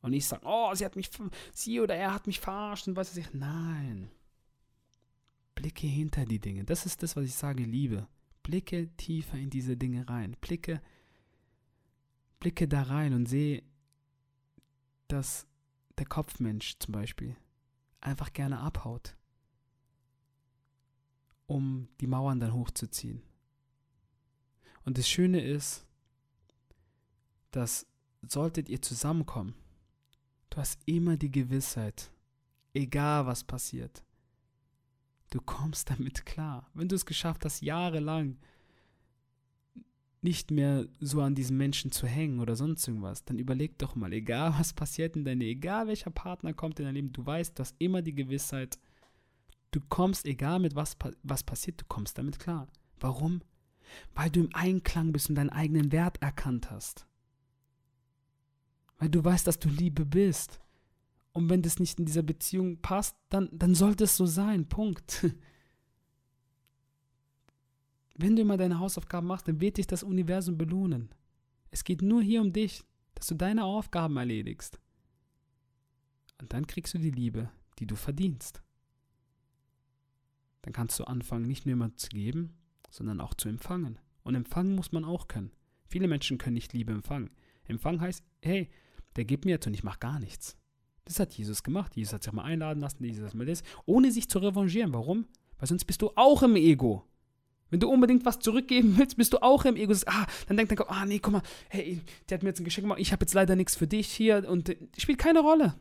Und 0.02 0.12
nicht 0.12 0.26
sagen, 0.26 0.46
oh, 0.46 0.74
sie 0.74 0.84
hat 0.84 0.96
mich, 0.96 1.10
sie 1.52 1.80
oder 1.80 1.94
er 1.94 2.14
hat 2.14 2.26
mich 2.26 2.40
verarscht 2.40 2.88
und 2.88 2.96
was 2.96 3.10
weiß 3.10 3.18
ich. 3.18 3.34
Nein. 3.34 4.10
Blicke 5.54 5.86
hinter 5.86 6.24
die 6.24 6.38
Dinge. 6.38 6.64
Das 6.64 6.86
ist 6.86 7.02
das, 7.02 7.16
was 7.16 7.24
ich 7.24 7.34
sage, 7.34 7.64
Liebe. 7.64 8.08
Blicke 8.42 8.88
tiefer 8.96 9.36
in 9.36 9.50
diese 9.50 9.76
Dinge 9.76 10.08
rein. 10.08 10.36
Blicke, 10.40 10.80
blicke 12.38 12.66
da 12.66 12.82
rein 12.82 13.12
und 13.12 13.26
sehe, 13.26 13.62
dass 15.08 15.46
der 15.98 16.06
Kopfmensch 16.06 16.78
zum 16.78 16.92
Beispiel 16.92 17.36
einfach 18.00 18.32
gerne 18.32 18.60
abhaut, 18.60 19.16
um 21.46 21.88
die 22.00 22.06
Mauern 22.06 22.40
dann 22.40 22.54
hochzuziehen. 22.54 23.22
Und 24.84 24.96
das 24.96 25.08
Schöne 25.08 25.42
ist, 25.44 25.86
dass 27.50 27.86
solltet 28.22 28.68
ihr 28.68 28.82
zusammenkommen, 28.82 29.54
du 30.50 30.58
hast 30.58 30.80
immer 30.86 31.16
die 31.16 31.30
Gewissheit, 31.30 32.10
egal 32.74 33.26
was 33.26 33.44
passiert, 33.44 34.04
du 35.30 35.40
kommst 35.40 35.90
damit 35.90 36.26
klar. 36.26 36.70
Wenn 36.74 36.88
du 36.88 36.96
es 36.96 37.06
geschafft 37.06 37.44
hast, 37.44 37.62
jahrelang 37.62 38.38
nicht 40.22 40.50
mehr 40.50 40.86
so 41.00 41.22
an 41.22 41.34
diesen 41.34 41.56
Menschen 41.56 41.92
zu 41.92 42.06
hängen 42.06 42.40
oder 42.40 42.54
sonst 42.54 42.86
irgendwas, 42.86 43.24
dann 43.24 43.38
überleg 43.38 43.78
doch 43.78 43.96
mal, 43.96 44.12
egal 44.12 44.54
was 44.58 44.74
passiert 44.74 45.16
in 45.16 45.24
deinem, 45.24 45.40
egal 45.40 45.86
welcher 45.86 46.10
Partner 46.10 46.52
kommt 46.52 46.78
in 46.78 46.84
dein 46.84 46.94
Leben, 46.94 47.12
du 47.12 47.24
weißt, 47.24 47.58
du 47.58 47.60
hast 47.60 47.74
immer 47.78 48.02
die 48.02 48.14
Gewissheit, 48.14 48.78
Du 49.72 49.80
kommst, 49.88 50.26
egal 50.26 50.58
mit 50.58 50.74
was, 50.74 50.96
was 51.22 51.44
passiert, 51.44 51.80
du 51.80 51.84
kommst 51.86 52.18
damit 52.18 52.38
klar. 52.38 52.66
Warum? 52.98 53.40
Weil 54.14 54.30
du 54.30 54.40
im 54.40 54.54
Einklang 54.54 55.12
bist 55.12 55.28
und 55.28 55.36
deinen 55.36 55.50
eigenen 55.50 55.92
Wert 55.92 56.20
erkannt 56.22 56.70
hast. 56.70 57.06
Weil 58.98 59.08
du 59.08 59.24
weißt, 59.24 59.46
dass 59.46 59.58
du 59.58 59.68
Liebe 59.68 60.04
bist. 60.04 60.60
Und 61.32 61.48
wenn 61.48 61.62
das 61.62 61.78
nicht 61.78 61.98
in 61.98 62.06
dieser 62.06 62.22
Beziehung 62.22 62.80
passt, 62.80 63.16
dann, 63.28 63.48
dann 63.52 63.74
sollte 63.74 64.04
es 64.04 64.16
so 64.16 64.26
sein. 64.26 64.68
Punkt. 64.68 65.26
Wenn 68.16 68.36
du 68.36 68.42
immer 68.42 68.56
deine 68.56 68.78
Hausaufgaben 68.80 69.28
machst, 69.28 69.48
dann 69.48 69.60
wird 69.60 69.78
dich 69.78 69.86
das 69.86 70.02
Universum 70.02 70.58
belohnen. 70.58 71.14
Es 71.70 71.84
geht 71.84 72.02
nur 72.02 72.20
hier 72.20 72.42
um 72.42 72.52
dich, 72.52 72.82
dass 73.14 73.28
du 73.28 73.34
deine 73.34 73.64
Aufgaben 73.64 74.16
erledigst. 74.16 74.78
Und 76.40 76.52
dann 76.52 76.66
kriegst 76.66 76.94
du 76.94 76.98
die 76.98 77.10
Liebe, 77.10 77.50
die 77.78 77.86
du 77.86 77.96
verdienst. 77.96 78.62
Dann 80.62 80.72
kannst 80.72 80.98
du 80.98 81.04
anfangen, 81.04 81.46
nicht 81.46 81.64
nur 81.64 81.74
immer 81.74 81.96
zu 81.96 82.08
geben, 82.08 82.58
sondern 82.90 83.20
auch 83.20 83.34
zu 83.34 83.48
empfangen. 83.48 83.98
Und 84.22 84.34
empfangen 84.34 84.74
muss 84.74 84.92
man 84.92 85.04
auch 85.04 85.28
können. 85.28 85.52
Viele 85.86 86.08
Menschen 86.08 86.38
können 86.38 86.54
nicht 86.54 86.72
Liebe 86.72 86.92
empfangen. 86.92 87.30
Empfangen 87.64 88.00
heißt, 88.00 88.24
hey, 88.42 88.70
der 89.16 89.24
gibt 89.24 89.44
mir 89.44 89.52
jetzt 89.52 89.66
und 89.66 89.74
ich 89.74 89.84
mache 89.84 89.98
gar 89.98 90.18
nichts. 90.18 90.59
Das 91.04 91.18
hat 91.18 91.32
Jesus 91.32 91.62
gemacht. 91.62 91.96
Jesus 91.96 92.12
hat 92.12 92.22
sich 92.22 92.32
mal 92.32 92.44
einladen 92.44 92.80
lassen, 92.80 93.04
Jesus 93.04 93.34
mal 93.34 93.46
das, 93.46 93.62
ohne 93.86 94.12
sich 94.12 94.28
zu 94.28 94.38
revanchieren. 94.38 94.92
Warum? 94.92 95.26
Weil 95.58 95.68
sonst 95.68 95.84
bist 95.84 96.02
du 96.02 96.10
auch 96.14 96.42
im 96.42 96.56
Ego. 96.56 97.04
Wenn 97.70 97.80
du 97.80 97.88
unbedingt 97.88 98.24
was 98.24 98.40
zurückgeben 98.40 98.96
willst, 98.98 99.16
bist 99.16 99.32
du 99.32 99.42
auch 99.42 99.64
im 99.64 99.76
Ego. 99.76 99.94
Ah, 100.06 100.26
dann 100.46 100.56
denkt 100.56 100.76
Kopf, 100.76 100.90
ah 100.90 101.06
nee, 101.06 101.20
guck 101.20 101.32
mal, 101.32 101.42
hey, 101.68 102.00
der 102.28 102.36
hat 102.36 102.42
mir 102.42 102.50
jetzt 102.50 102.60
ein 102.60 102.64
Geschenk 102.64 102.84
gemacht, 102.84 103.00
ich 103.00 103.12
habe 103.12 103.22
jetzt 103.22 103.34
leider 103.34 103.56
nichts 103.56 103.76
für 103.76 103.86
dich 103.86 104.10
hier 104.10 104.48
und 104.48 104.68
äh, 104.68 104.76
spielt 104.98 105.18
keine 105.18 105.40
Rolle. 105.40 105.74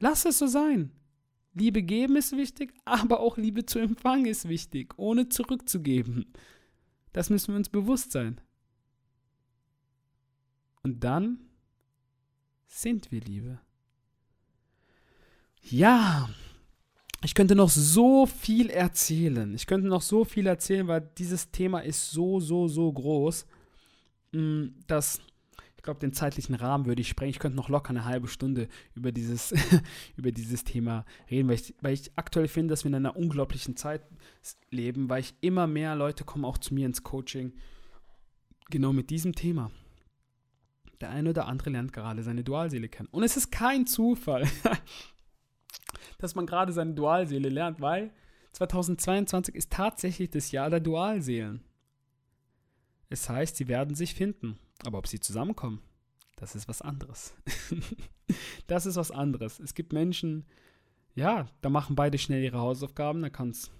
Lass 0.00 0.24
es 0.24 0.38
so 0.38 0.46
sein. 0.46 0.90
Liebe 1.52 1.82
geben 1.82 2.16
ist 2.16 2.36
wichtig, 2.36 2.74
aber 2.84 3.20
auch 3.20 3.36
Liebe 3.36 3.64
zu 3.64 3.78
empfangen 3.78 4.26
ist 4.26 4.48
wichtig, 4.48 4.94
ohne 4.96 5.28
zurückzugeben. 5.28 6.32
Das 7.12 7.30
müssen 7.30 7.52
wir 7.52 7.56
uns 7.56 7.68
bewusst 7.68 8.10
sein. 8.10 8.40
Und 10.82 11.04
dann 11.04 11.38
sind 12.66 13.12
wir 13.12 13.20
Liebe. 13.20 13.60
Ja, 15.70 16.28
ich 17.22 17.34
könnte 17.34 17.54
noch 17.54 17.70
so 17.70 18.26
viel 18.26 18.68
erzählen. 18.68 19.54
Ich 19.54 19.66
könnte 19.66 19.88
noch 19.88 20.02
so 20.02 20.24
viel 20.24 20.46
erzählen, 20.46 20.86
weil 20.88 21.08
dieses 21.16 21.50
Thema 21.50 21.80
ist 21.80 22.10
so, 22.10 22.38
so, 22.38 22.68
so 22.68 22.92
groß, 22.92 23.46
mm, 24.32 24.66
dass 24.86 25.20
ich 25.76 25.82
glaube, 25.82 26.00
den 26.00 26.12
zeitlichen 26.12 26.54
Rahmen 26.54 26.86
würde 26.86 27.00
ich 27.00 27.08
sprengen. 27.08 27.30
Ich 27.30 27.38
könnte 27.38 27.56
noch 27.56 27.68
locker 27.68 27.90
eine 27.90 28.04
halbe 28.04 28.28
Stunde 28.28 28.68
über 28.94 29.12
dieses, 29.12 29.52
über 30.16 30.32
dieses 30.32 30.64
Thema 30.64 31.04
reden, 31.30 31.48
weil 31.48 31.56
ich, 31.56 31.74
weil 31.80 31.94
ich 31.94 32.10
aktuell 32.16 32.48
finde, 32.48 32.72
dass 32.72 32.84
wir 32.84 32.88
in 32.88 32.94
einer 32.94 33.16
unglaublichen 33.16 33.76
Zeit 33.76 34.02
leben, 34.70 35.08
weil 35.08 35.20
ich 35.20 35.34
immer 35.40 35.66
mehr 35.66 35.94
Leute 35.96 36.24
kommen 36.24 36.44
auch 36.44 36.58
zu 36.58 36.74
mir 36.74 36.86
ins 36.86 37.02
Coaching, 37.02 37.52
genau 38.70 38.92
mit 38.92 39.10
diesem 39.10 39.34
Thema. 39.34 39.70
Der 41.00 41.10
eine 41.10 41.30
oder 41.30 41.48
andere 41.48 41.70
lernt 41.70 41.92
gerade 41.92 42.22
seine 42.22 42.44
Dualseele 42.44 42.88
kennen. 42.88 43.08
Und 43.10 43.22
es 43.22 43.36
ist 43.36 43.50
kein 43.50 43.86
Zufall, 43.86 44.46
dass 46.18 46.34
man 46.34 46.46
gerade 46.46 46.72
seine 46.72 46.94
Dualseele 46.94 47.48
lernt, 47.48 47.80
weil 47.80 48.12
2022 48.52 49.54
ist 49.54 49.72
tatsächlich 49.72 50.30
das 50.30 50.52
Jahr 50.52 50.70
der 50.70 50.80
Dualseelen. 50.80 51.64
Es 53.08 53.28
heißt, 53.28 53.56
sie 53.56 53.68
werden 53.68 53.94
sich 53.94 54.14
finden. 54.14 54.58
Aber 54.84 54.98
ob 54.98 55.06
sie 55.06 55.20
zusammenkommen, 55.20 55.80
das 56.36 56.54
ist 56.54 56.68
was 56.68 56.82
anderes. 56.82 57.34
das 58.66 58.86
ist 58.86 58.96
was 58.96 59.10
anderes. 59.10 59.60
Es 59.60 59.74
gibt 59.74 59.92
Menschen, 59.92 60.46
ja, 61.14 61.46
da 61.60 61.68
machen 61.68 61.96
beide 61.96 62.18
schnell 62.18 62.42
ihre 62.42 62.58
Hausaufgaben, 62.58 63.22
da 63.22 63.30
kann 63.30 63.50
es 63.50 63.70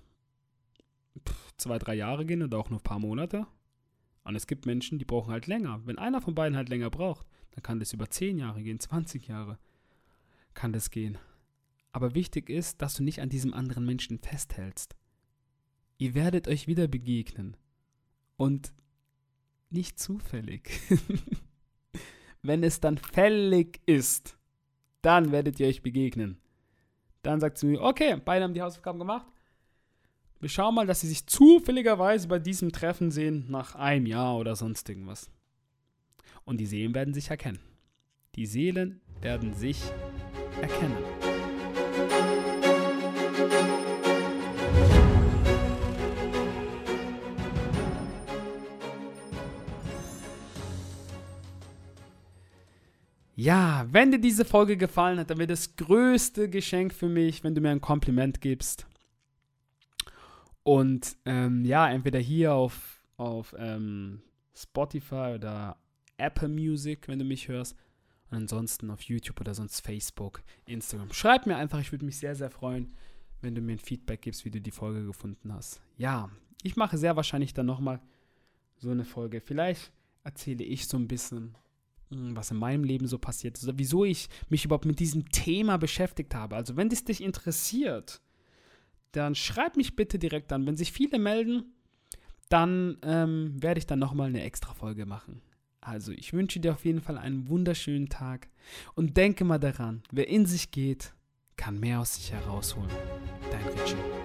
zwei, 1.57 1.79
drei 1.79 1.95
Jahre 1.95 2.25
gehen 2.25 2.43
oder 2.43 2.59
auch 2.59 2.71
nur 2.71 2.81
ein 2.81 2.85
paar 2.85 2.99
Monate. 2.99 3.47
Und 4.25 4.37
es 4.37 4.47
gibt 4.47 4.67
Menschen, 4.67 4.99
die 4.99 5.05
brauchen 5.05 5.33
halt 5.33 5.47
länger. 5.47 5.81
Wenn 5.85 5.99
einer 5.99 6.21
von 6.21 6.35
beiden 6.35 6.57
halt 6.57 6.69
länger 6.69 6.91
braucht, 6.91 7.27
dann 7.53 7.63
kann 7.63 7.79
das 7.79 7.93
über 7.93 8.09
10 8.09 8.39
Jahre 8.39 8.63
gehen, 8.63 8.81
20 8.81 9.29
Jahre 9.29 9.59
kann 10.55 10.73
das 10.73 10.91
gehen. 10.91 11.19
Aber 11.95 12.17
wichtig 12.17 12.51
ist, 12.51 12.83
dass 12.83 12.95
du 12.95 13.05
nicht 13.05 13.21
an 13.21 13.29
diesem 13.29 13.55
anderen 13.55 13.87
Menschen 13.87 14.19
festhältst. 14.19 14.97
Ihr 15.97 16.15
werdet 16.15 16.49
euch 16.49 16.67
wieder 16.67 16.89
begegnen. 16.89 17.57
Und 18.37 18.73
nicht 19.71 20.01
zufällig. 20.01 20.81
Wenn 22.43 22.65
es 22.65 22.81
dann 22.81 22.99
fällig 22.99 23.81
ist, 23.87 24.37
dann 25.03 25.31
werdet 25.31 25.61
ihr 25.61 25.69
euch 25.69 25.83
begegnen. 25.83 26.41
Dann 27.23 27.39
sagt 27.39 27.59
sie 27.59 27.67
mir, 27.67 27.81
okay, 27.81 28.21
beide 28.25 28.43
haben 28.43 28.55
die 28.55 28.63
Hausaufgaben 28.63 28.99
gemacht. 28.99 29.29
Wir 30.41 30.49
schauen 30.49 30.75
mal, 30.75 30.89
dass 30.89 31.03
sie 31.03 31.09
sich 31.09 31.25
zufälligerweise 31.29 32.27
bei 32.27 32.41
diesem 32.41 32.73
Treffen 32.73 33.13
sehen, 33.13 33.47
nach 33.49 33.77
einem 33.77 34.07
Jahr 34.07 34.37
oder 34.37 34.57
sonst 34.57 34.89
irgendwas. 34.89 35.31
Und 36.45 36.59
die 36.59 36.67
Seelen 36.67 36.93
werden 36.93 37.15
sich 37.15 37.31
erkennen. 37.31 37.61
Die 38.35 38.47
Seelen 38.47 39.01
werden 39.21 39.55
sich 39.55 39.81
erkennen. 40.61 41.24
Ja, 53.37 53.87
wenn 53.91 54.13
dir 54.13 54.21
diese 54.21 54.45
Folge 54.45 54.77
gefallen 54.77 55.19
hat, 55.19 55.31
dann 55.31 55.39
wäre 55.39 55.49
das 55.49 55.75
größte 55.77 56.49
Geschenk 56.49 56.95
für 56.95 57.09
mich, 57.09 57.43
wenn 57.43 57.55
du 57.55 57.61
mir 57.61 57.71
ein 57.71 57.81
Kompliment 57.81 58.41
gibst. 58.41 58.87
Und 60.63 61.17
ähm, 61.25 61.65
ja, 61.65 61.91
entweder 61.91 62.21
hier 62.21 62.55
auf, 62.55 63.05
auf 63.17 63.55
ähm, 63.59 64.23
Spotify 64.55 65.35
oder 65.35 65.77
Apple 66.17 66.49
Music, 66.49 67.09
wenn 67.09 67.19
du 67.19 67.25
mich 67.25 67.49
hörst. 67.49 67.77
Und 68.31 68.39
ansonsten 68.39 68.91
auf 68.91 69.03
YouTube 69.03 69.41
oder 69.41 69.55
sonst 69.55 69.81
Facebook, 69.81 70.43
Instagram. 70.67 71.13
Schreib 71.13 71.47
mir 71.47 71.57
einfach, 71.57 71.81
ich 71.81 71.93
würde 71.93 72.05
mich 72.05 72.19
sehr, 72.19 72.35
sehr 72.35 72.51
freuen, 72.51 72.95
wenn 73.43 73.55
du 73.55 73.61
mir 73.61 73.73
ein 73.73 73.79
Feedback 73.79 74.23
gibst, 74.23 74.45
wie 74.45 74.51
du 74.51 74.61
die 74.61 74.71
Folge 74.71 75.05
gefunden 75.05 75.53
hast. 75.53 75.83
Ja, 75.99 76.31
ich 76.63 76.77
mache 76.77 76.97
sehr 76.97 77.17
wahrscheinlich 77.17 77.53
dann 77.53 77.67
nochmal 77.67 78.01
so 78.79 78.91
eine 78.91 79.05
Folge. 79.05 79.41
Vielleicht 79.41 79.93
erzähle 80.23 80.65
ich 80.65 80.89
so 80.89 80.97
ein 80.97 81.09
bisschen, 81.09 81.55
was 82.11 82.51
in 82.51 82.59
meinem 82.59 82.85
Leben 82.85 83.07
so 83.07 83.19
passiert 83.19 83.59
ist, 83.59 83.69
wieso 83.77 84.05
ich 84.05 84.29
mich 84.49 84.65
überhaupt 84.65 84.85
mit 84.85 85.01
diesem 85.01 85.31
Thema 85.31 85.77
beschäftigt 85.79 86.35
habe. 86.35 86.57
Also, 86.57 86.77
wenn 86.77 86.89
das 86.89 87.05
dich 87.05 87.23
interessiert, 87.23 88.21
dann 89.13 89.35
schreib 89.35 89.77
mich 89.77 89.97
bitte 89.97 90.19
direkt 90.19 90.53
an. 90.53 90.67
Wenn 90.67 90.77
sich 90.77 90.93
viele 90.93 91.19
melden, 91.19 91.75
dann 92.49 92.99
ähm, 93.03 93.63
werde 93.63 93.79
ich 93.79 93.87
dann 93.87 93.99
nochmal 93.99 94.29
eine 94.29 94.43
extra 94.43 94.75
Folge 94.75 95.07
machen. 95.07 95.41
Also 95.81 96.13
ich 96.13 96.33
wünsche 96.33 96.61
dir 96.61 96.73
auf 96.73 96.85
jeden 96.85 97.01
Fall 97.01 97.19
einen 97.19 97.49
wunderschönen 97.49 98.09
Tag 98.09 98.49
und 98.95 99.17
denke 99.17 99.45
mal 99.45 99.59
daran, 99.59 100.03
wer 100.11 100.29
in 100.29 100.47
sich 100.47 100.71
geht, 100.71 101.13
kann 101.57 101.79
mehr 101.79 102.01
aus 102.01 102.15
sich 102.15 102.33
herausholen. 102.33 102.91
Dein 103.51 103.67
Richie. 103.79 104.24